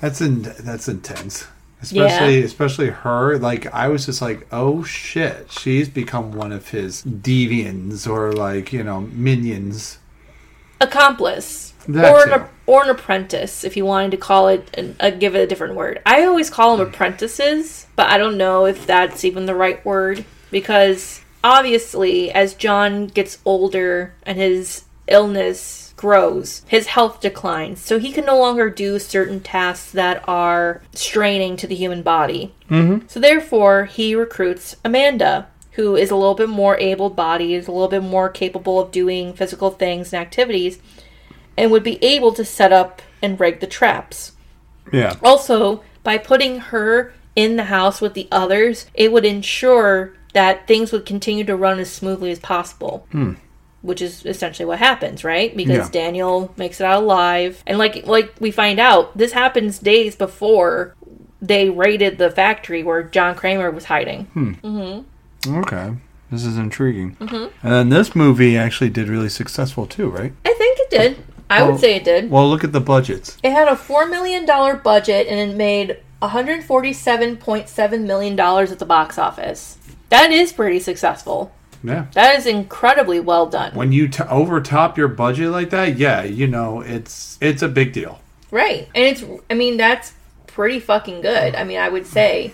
[0.00, 1.46] That's in, that's intense.
[1.82, 3.38] Especially especially her.
[3.38, 8.72] Like I was just like, oh shit, she's become one of his deviants or like,
[8.72, 9.98] you know, minions.
[10.80, 12.32] accomplice That or too.
[12.32, 15.46] an, or an apprentice if you wanted to call it and uh, give it a
[15.46, 19.54] different word i always call them apprentices but i don't know if that's even the
[19.54, 27.80] right word because obviously as john gets older and his illness grows his health declines
[27.80, 32.52] so he can no longer do certain tasks that are straining to the human body
[32.68, 33.06] mm-hmm.
[33.06, 37.86] so therefore he recruits amanda who is a little bit more able-bodied is a little
[37.86, 40.80] bit more capable of doing physical things and activities
[41.56, 44.32] and would be able to set up and rig the traps.
[44.92, 45.16] Yeah.
[45.22, 50.92] Also, by putting her in the house with the others, it would ensure that things
[50.92, 53.06] would continue to run as smoothly as possible.
[53.12, 53.34] Hmm.
[53.82, 55.56] Which is essentially what happens, right?
[55.56, 55.88] Because Yeah.
[55.90, 60.94] Daniel makes it out alive, and like like we find out, this happens days before
[61.40, 64.26] they raided the factory where John Kramer was hiding.
[64.26, 64.52] Hmm.
[64.62, 65.56] Mm-hmm.
[65.58, 65.94] Okay.
[66.30, 67.16] This is intriguing.
[67.16, 67.66] Mm-hmm.
[67.66, 70.32] And then this movie actually did really successful too, right?
[70.46, 71.16] I think it did.
[71.50, 72.30] I Well- would say it did.
[72.30, 73.36] Well, look at the budgets.
[73.42, 77.68] It had a four million dollar budget and it made one hundred forty seven point
[77.68, 79.76] seven million dollars at the box office.
[80.08, 81.52] That is pretty successful.
[81.84, 82.06] Yeah.
[82.14, 83.74] That is incredibly well done.
[83.74, 87.92] When you t- overtop your budget like that, yeah, you know, it's it's a big
[87.92, 88.20] deal.
[88.50, 88.88] Right.
[88.94, 90.12] And it's I mean that's
[90.46, 91.54] pretty fucking good.
[91.54, 92.52] I mean, I would say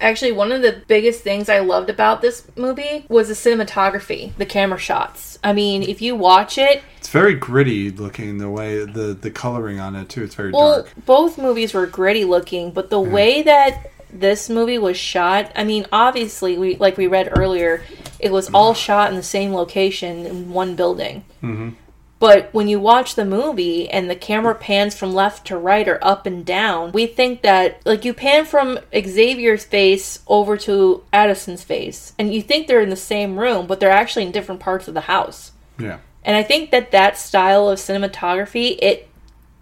[0.00, 4.46] actually one of the biggest things I loved about this movie was the cinematography, the
[4.46, 5.38] camera shots.
[5.44, 9.78] I mean, if you watch it, It's very gritty looking the way the the coloring
[9.78, 10.22] on it too.
[10.22, 10.92] It's very Well, dark.
[11.04, 15.86] both movies were gritty looking, but the way that this movie was shot, I mean,
[15.92, 17.82] obviously, we like we read earlier,
[18.22, 21.24] it was all shot in the same location in one building.
[21.42, 21.70] Mm-hmm.
[22.20, 25.98] But when you watch the movie and the camera pans from left to right or
[26.02, 31.64] up and down, we think that like you pan from Xavier's face over to Addison's
[31.64, 34.86] face, and you think they're in the same room, but they're actually in different parts
[34.86, 35.52] of the house.
[35.78, 36.00] Yeah.
[36.22, 39.08] And I think that that style of cinematography, it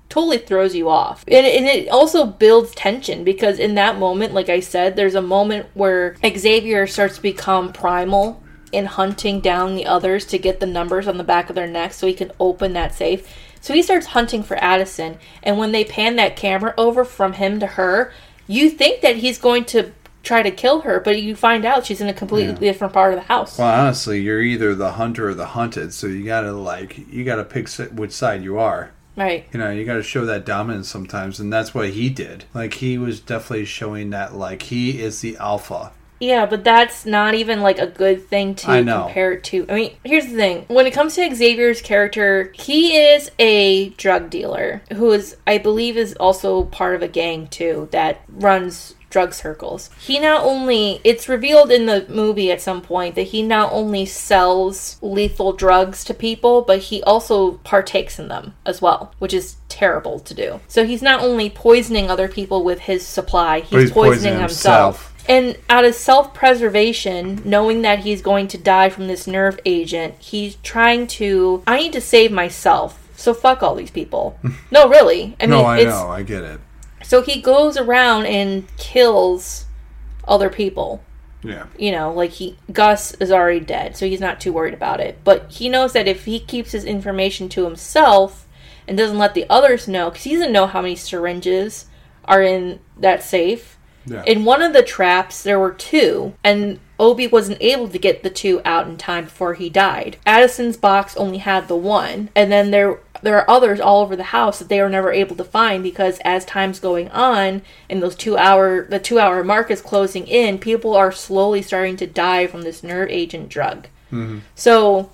[0.08, 1.24] totally throws you off.
[1.28, 5.22] And, and it also builds tension because in that moment, like I said, there's a
[5.22, 8.42] moment where Xavier starts to become primal
[8.72, 11.96] in hunting down the others to get the numbers on the back of their necks
[11.96, 13.32] so he can open that safe.
[13.60, 15.18] So he starts hunting for Addison.
[15.42, 18.12] And when they pan that camera over from him to her,
[18.46, 19.92] you think that he's going to
[20.22, 22.58] try to kill her, but you find out she's in a completely Yeah.
[22.72, 23.58] different part of the house.
[23.58, 27.44] Well, honestly, you're either the hunter or the hunted, so you gotta like you gotta
[27.44, 28.90] pick which side you are.
[29.16, 29.46] Right.
[29.52, 32.44] You know, you gotta show that dominance sometimes, and that's what he did.
[32.52, 35.92] Like he was definitely showing that like he is the alpha.
[36.20, 39.04] Yeah, but that's not even like a good thing to I know.
[39.04, 39.66] compare it to.
[39.68, 40.64] I mean, here's the thing.
[40.68, 45.96] When it comes to Xavier's character, he is a drug dealer who is I believe
[45.96, 49.90] is also part of a gang too that runs drug circles.
[50.00, 54.04] He not only it's revealed in the movie at some point that he not only
[54.04, 59.56] sells lethal drugs to people, but he also partakes in them as well, which is
[59.68, 60.60] terrible to do.
[60.68, 64.40] So he's not only poisoning other people with his supply, he's, oh, he's poisoning, poisoning
[64.40, 64.96] himself.
[64.96, 65.17] himself.
[65.28, 70.14] And out of self preservation, knowing that he's going to die from this nerve agent,
[70.18, 71.62] he's trying to.
[71.66, 73.08] I need to save myself.
[73.14, 74.38] So fuck all these people.
[74.70, 75.36] no, really.
[75.38, 76.60] I mean, no, I know, I get it.
[77.02, 79.66] So he goes around and kills
[80.26, 81.02] other people.
[81.42, 81.66] Yeah.
[81.78, 82.56] You know, like he.
[82.72, 85.18] Gus is already dead, so he's not too worried about it.
[85.24, 88.48] But he knows that if he keeps his information to himself
[88.86, 91.84] and doesn't let the others know, because he doesn't know how many syringes
[92.24, 93.77] are in that safe.
[94.10, 94.24] Yeah.
[94.24, 98.30] In one of the traps, there were two, and Obi wasn't able to get the
[98.30, 100.16] two out in time before he died.
[100.26, 104.24] Addison's box only had the one, and then there there are others all over the
[104.24, 108.14] house that they were never able to find because as time's going on and those
[108.14, 112.46] two hour the two hour mark is closing in, people are slowly starting to die
[112.46, 113.88] from this nerve agent drug.
[114.12, 114.38] Mm-hmm.
[114.54, 115.10] So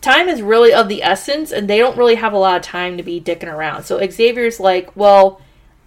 [0.00, 2.96] time is really of the essence, and they don't really have a lot of time
[2.96, 3.84] to be dicking around.
[3.84, 5.40] So Xavier's like, well,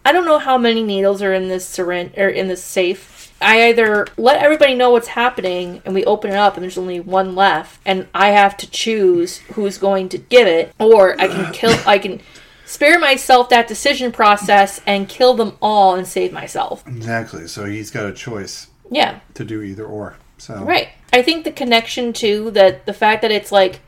[0.06, 3.34] I don't know how many needles are in this syringe or in this safe.
[3.42, 7.00] I either let everybody know what's happening and we open it up and there's only
[7.02, 11.52] one left and I have to choose who's going to give it or I can
[11.54, 12.22] kill I can
[12.66, 16.88] spare myself that decision process and kill them all and save myself.
[16.88, 17.48] Exactly.
[17.48, 19.20] So he's got a choice Yeah.
[19.34, 20.16] to do either or.
[20.38, 20.90] So Right.
[21.12, 23.82] I think the connection to that the fact that it's like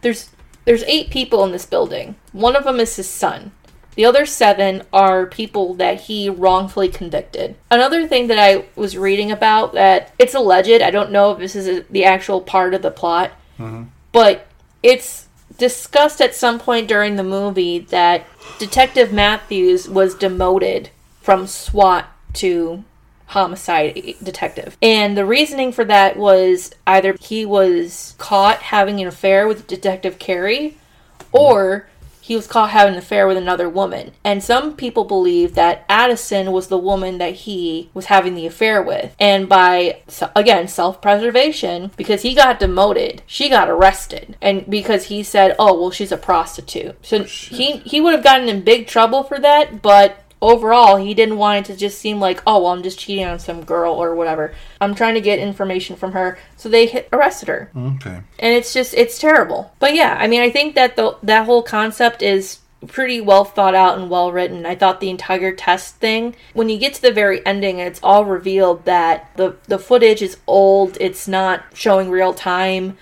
[0.00, 0.30] there's
[0.64, 2.16] there's eight people in this building.
[2.32, 3.52] One of them is his son.
[3.96, 7.56] The other seven are people that he wrongfully convicted.
[7.70, 10.82] Another thing that I was reading about that it's alleged.
[10.82, 13.84] I don't know if this is a, the actual part of the plot, mm-hmm.
[14.12, 14.46] but
[14.82, 15.28] it's
[15.58, 18.26] discussed at some point during the movie that
[18.58, 20.90] Detective Matthews was demoted
[21.22, 22.84] from SWAT to
[23.26, 24.76] homicide detective.
[24.80, 30.18] And the reasoning for that was either he was caught having an affair with Detective
[30.18, 30.76] Kerry
[31.32, 31.88] or
[32.26, 34.10] he was caught having an affair with another woman.
[34.24, 38.82] And some people believe that Addison was the woman that he was having the affair
[38.82, 39.14] with.
[39.20, 40.00] And by,
[40.34, 44.36] again, self preservation, because he got demoted, she got arrested.
[44.42, 46.96] And because he said, oh, well, she's a prostitute.
[47.06, 51.14] So oh, he, he would have gotten in big trouble for that, but overall, he
[51.14, 53.94] didn't want it to just seem like, oh, well, I'm just cheating on some girl
[53.94, 54.54] or whatever.
[54.80, 56.38] I'm trying to get information from her.
[56.56, 57.70] So they hit, arrested her.
[57.76, 58.20] Okay.
[58.38, 59.72] And it's just, it's terrible.
[59.78, 63.74] But yeah, I mean, I think that the, that whole concept is pretty well thought
[63.74, 64.66] out and well written.
[64.66, 68.00] I thought the entire test thing, when you get to the very ending and it's
[68.02, 72.96] all revealed that the, the footage is old, it's not showing real time,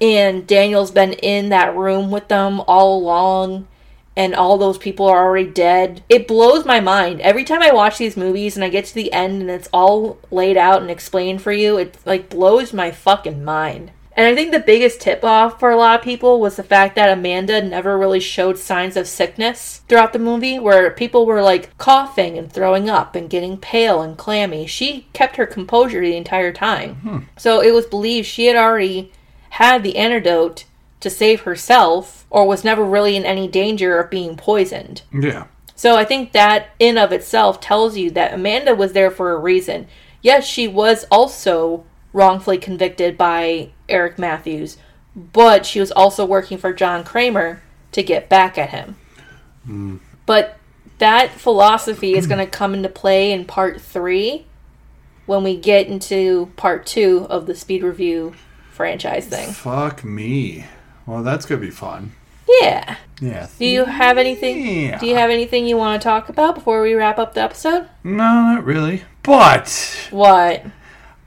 [0.00, 3.68] and Daniel's been in that room with them all along
[4.16, 6.02] and all those people are already dead.
[6.08, 7.20] It blows my mind.
[7.20, 10.18] Every time I watch these movies and I get to the end and it's all
[10.30, 13.92] laid out and explained for you, it like blows my fucking mind.
[14.16, 16.96] And I think the biggest tip off for a lot of people was the fact
[16.96, 21.76] that Amanda never really showed signs of sickness throughout the movie, where people were like
[21.76, 24.66] coughing and throwing up and getting pale and clammy.
[24.66, 26.94] She kept her composure the entire time.
[26.94, 27.18] Hmm.
[27.36, 29.12] So it was believed she had already
[29.50, 30.64] had the antidote
[31.06, 35.02] to save herself or was never really in any danger of being poisoned.
[35.12, 35.46] Yeah.
[35.76, 39.38] So I think that in of itself tells you that Amanda was there for a
[39.38, 39.86] reason.
[40.20, 44.78] Yes, she was also wrongfully convicted by Eric Matthews,
[45.14, 48.96] but she was also working for John Kramer to get back at him.
[49.68, 50.00] Mm.
[50.24, 50.58] But
[50.98, 54.44] that philosophy is going to come into play in part 3
[55.26, 58.34] when we get into part 2 of the speed review
[58.72, 59.52] franchise thing.
[59.52, 60.64] Fuck me.
[61.06, 62.12] Well, that's gonna be fun.
[62.60, 62.96] Yeah.
[63.20, 63.48] Yeah.
[63.58, 64.84] Do you have anything?
[64.86, 64.98] Yeah.
[64.98, 67.88] Do you have anything you want to talk about before we wrap up the episode?
[68.04, 69.04] No, not really.
[69.22, 70.64] But What?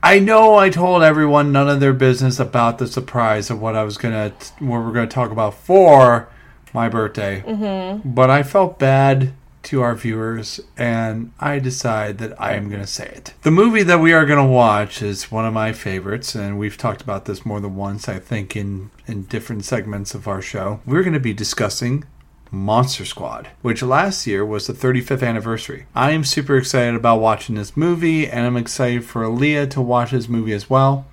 [0.02, 3.84] I know I told everyone none of their business about the surprise of what I
[3.84, 6.30] was gonna, what we're gonna talk about for
[6.74, 7.44] my birthday.
[7.46, 8.10] Mm-hmm.
[8.14, 9.34] But I felt bad
[9.64, 13.34] to our viewers, and I decide that I am going to say it.
[13.44, 16.78] The movie that we are going to watch is one of my favorites, and we've
[16.78, 20.80] talked about this more than once, I think, in, in different segments of our show.
[20.86, 22.06] We're going to be discussing
[22.52, 25.86] Monster Squad, which last year was the 35th anniversary.
[25.94, 30.12] I am super excited about watching this movie, and I'm excited for Alea to watch
[30.12, 31.06] this movie as well.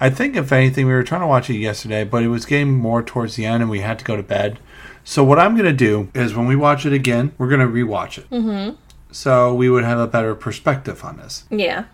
[0.00, 2.74] I think, if anything, we were trying to watch it yesterday, but it was getting
[2.74, 4.60] more towards the end, and we had to go to bed.
[5.04, 7.66] So what I'm going to do is when we watch it again, we're going to
[7.66, 8.28] rewatch it.
[8.30, 8.76] Mm-hmm.
[9.12, 11.44] So we would have a better perspective on this.
[11.50, 11.84] Yeah.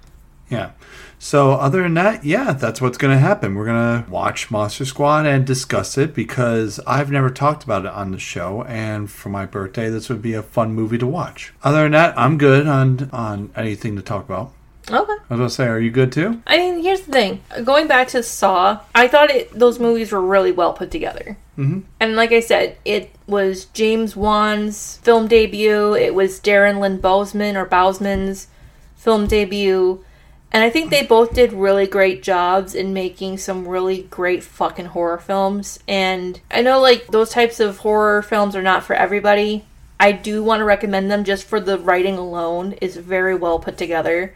[0.48, 0.70] Yeah.
[1.18, 3.54] So other than that, yeah, that's what's going to happen.
[3.54, 7.92] We're going to watch Monster Squad and discuss it because I've never talked about it
[7.92, 11.52] on the show and for my birthday this would be a fun movie to watch.
[11.62, 14.52] Other than that, I'm good on on anything to talk about.
[14.92, 15.12] Okay.
[15.30, 16.42] I was to say, are you good too?
[16.46, 17.42] I mean, here's the thing.
[17.64, 21.36] Going back to Saw, I thought it, those movies were really well put together.
[21.56, 21.80] Mm-hmm.
[22.00, 25.94] And like I said, it was James Wan's film debut.
[25.94, 28.48] It was Darren Lynn Bousman or Bousman's
[28.96, 30.04] film debut.
[30.52, 34.86] And I think they both did really great jobs in making some really great fucking
[34.86, 35.78] horror films.
[35.86, 39.64] And I know, like, those types of horror films are not for everybody.
[40.00, 43.78] I do want to recommend them just for the writing alone is very well put
[43.78, 44.34] together.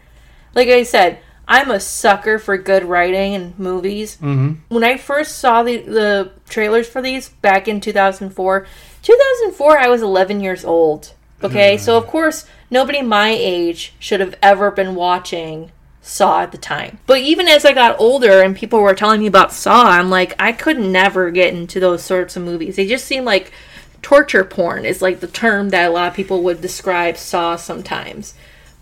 [0.55, 4.17] Like I said, I'm a sucker for good writing and movies.
[4.17, 4.55] Mm-hmm.
[4.69, 8.67] When I first saw the, the trailers for these back in 2004,
[9.03, 11.15] 2004, I was 11 years old.
[11.43, 16.59] Okay, so of course, nobody my age should have ever been watching Saw at the
[16.59, 16.99] time.
[17.07, 20.35] But even as I got older and people were telling me about Saw, I'm like,
[20.39, 22.77] I could never get into those sorts of movies.
[22.77, 23.53] They just seem like
[24.03, 28.35] torture porn, is like the term that a lot of people would describe Saw sometimes.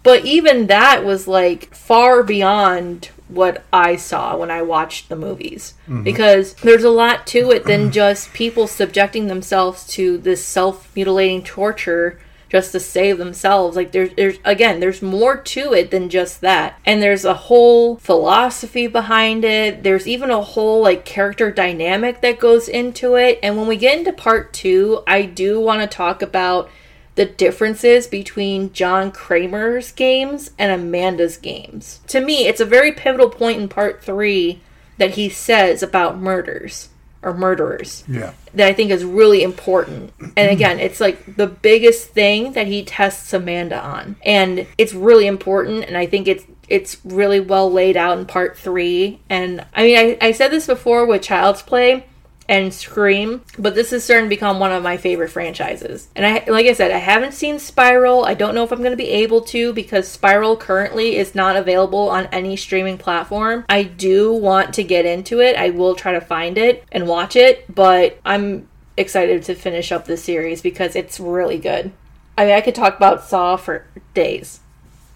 [0.02, 5.74] But even that was like far beyond what I saw when I watched the movies.
[5.84, 6.02] Mm-hmm.
[6.02, 7.92] Because there's a lot to it than mm-hmm.
[7.92, 12.20] just people subjecting themselves to this self mutilating torture
[12.52, 13.76] just to save themselves.
[13.76, 16.78] Like there's there's again, there's more to it than just that.
[16.84, 19.82] And there's a whole philosophy behind it.
[19.82, 23.38] There's even a whole like character dynamic that goes into it.
[23.42, 26.68] And when we get into part 2, I do want to talk about
[27.14, 32.00] the differences between John Kramer's games and Amanda's games.
[32.08, 34.60] To me, it's a very pivotal point in part 3
[34.98, 36.88] that he says about murders
[37.22, 38.32] or murderers Yeah.
[38.54, 40.12] that I think is really important.
[40.36, 44.16] And again, it's like the biggest thing that he tests Amanda on.
[44.24, 48.56] And it's really important and I think it's it's really well laid out in part
[48.56, 49.20] 3.
[49.28, 52.06] And I mean I, I said this before with Child's Play
[52.52, 56.08] and Scream, but this is starting to become one of my favorite franchises.
[56.14, 58.26] And I, like I said, I haven't seen Spiral.
[58.26, 61.56] I don't know if I'm going to be able to because Spiral currently is not
[61.56, 63.64] available on any streaming platform.
[63.70, 65.56] I do want to get into it.
[65.56, 70.04] I will try to find it and watch it, but I'm excited to finish up
[70.04, 71.90] this series because it's really good.
[72.36, 74.60] I mean, I could talk about Saw for days.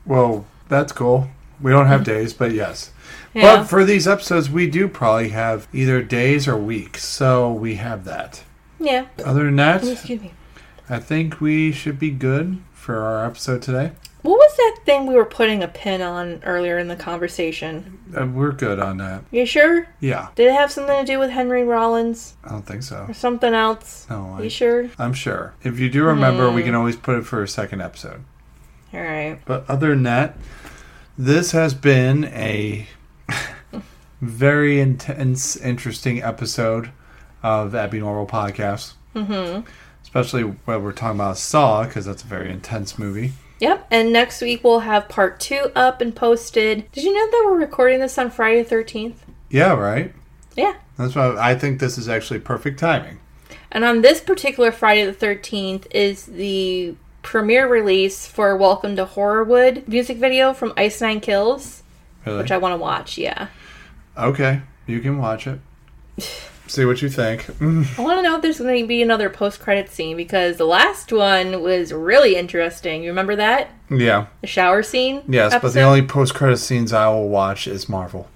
[0.06, 1.28] Well, that's cool.
[1.60, 2.92] We don't have days, but yes.
[3.36, 3.56] Yeah.
[3.58, 8.04] But for these episodes, we do probably have either days or weeks, so we have
[8.06, 8.42] that.
[8.80, 9.06] Yeah.
[9.24, 10.32] Other than that, Excuse me.
[10.88, 13.92] I think we should be good for our episode today.
[14.22, 17.98] What was that thing we were putting a pin on earlier in the conversation?
[18.18, 19.22] Uh, we're good on that.
[19.30, 19.86] You sure?
[20.00, 23.04] Yeah, Did it have something to do with Henry Rollins I don't think so.
[23.08, 24.06] or something else?
[24.10, 24.88] No, You sure?
[24.98, 25.54] I'm sure.
[25.62, 26.66] If you do remember, we Hmm.
[26.68, 28.24] can always put it for a second episode.
[28.94, 29.38] All right.
[29.44, 30.36] But other than that,
[31.18, 32.86] this has been a
[34.20, 36.90] very intense, interesting episode
[37.42, 38.94] of Abby Normal Podcast.
[39.14, 39.68] Mm-hmm.
[40.02, 43.32] Especially when we're talking about Saw, because that's a very intense movie.
[43.60, 43.86] Yep.
[43.90, 46.90] And next week we'll have part two up and posted.
[46.92, 49.14] Did you know that we're recording this on Friday the 13th?
[49.50, 50.12] Yeah, right?
[50.56, 50.74] Yeah.
[50.98, 53.18] That's why I think this is actually perfect timing.
[53.72, 59.88] And on this particular Friday the 13th is the premiere release for Welcome to Horrorwood
[59.88, 61.82] music video from Ice Nine Kills,
[62.24, 62.38] Really?
[62.38, 63.18] which I want to watch.
[63.18, 63.48] Yeah.
[64.16, 65.60] Okay, you can watch it.
[66.68, 67.48] See what you think.
[67.60, 70.64] I want to know if there's going to be another post credit scene because the
[70.64, 73.02] last one was really interesting.
[73.04, 73.70] You remember that?
[73.88, 75.22] Yeah, The shower scene?
[75.28, 78.28] yes, but the only post credit scenes I will watch is Marvel.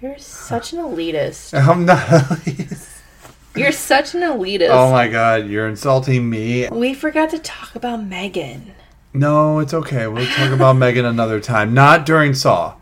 [0.00, 1.52] You're such an elitist.
[1.68, 1.98] I'm not.
[2.06, 2.90] elitist.
[3.56, 4.70] You're such an elitist.
[4.70, 6.68] oh my god, you're insulting me.
[6.70, 8.72] We forgot to talk about Megan.
[9.12, 10.06] No, it's okay.
[10.08, 11.72] We'll talk about Megan another time.
[11.74, 12.74] Not during Saw.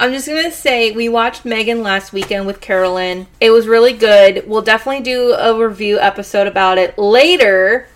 [0.00, 3.26] I'm just gonna say we watched Megan last weekend with Carolyn.
[3.38, 4.48] It was really good.
[4.48, 7.86] We'll definitely do a review episode about it later.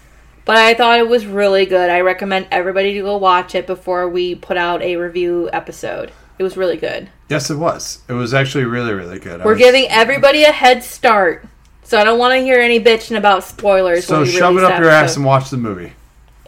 [0.45, 1.89] But I thought it was really good.
[1.89, 6.13] I recommend everybody to go watch it before we put out a review episode.
[6.39, 7.09] It was really good.
[7.31, 8.03] Yes, it was.
[8.07, 9.43] It was actually really, really good.
[9.43, 11.47] We're was- giving everybody a head start.
[11.85, 14.05] So I don't want to hear any bitching about spoilers.
[14.05, 15.95] So when we shove it up your ass and watch the movie.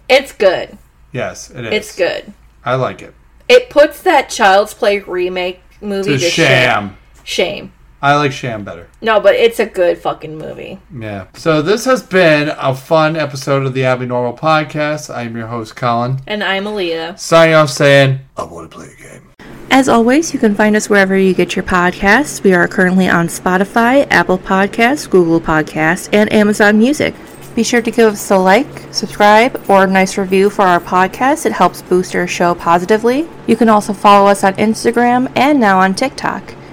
[0.06, 0.76] It's good.
[1.12, 1.72] Yes, it is.
[1.72, 2.34] It's good.
[2.62, 3.14] I like it.
[3.48, 6.96] It puts that Child's Play remake movie It's to a sham.
[7.22, 7.72] Shame.
[8.02, 8.88] I like Sham better.
[9.00, 10.78] No, but it's a good fucking movie.
[10.96, 11.26] Yeah.
[11.34, 15.12] So this has been a fun episode of the Abby Normal Podcast.
[15.14, 16.20] I'm your host, Colin.
[16.26, 17.16] And I'm Alea.
[17.16, 19.32] Signing off saying, I want to play a game.
[19.70, 22.42] As always, you can find us wherever you get your podcasts.
[22.42, 27.14] We are currently on Spotify, Apple Podcasts, Google Podcasts, and Amazon Music.
[27.56, 31.46] Be sure to give us a like, subscribe, or a nice review for our podcast.
[31.46, 33.26] It helps boost our show positively.
[33.46, 36.56] You can also follow us on Instagram and now on TikTok.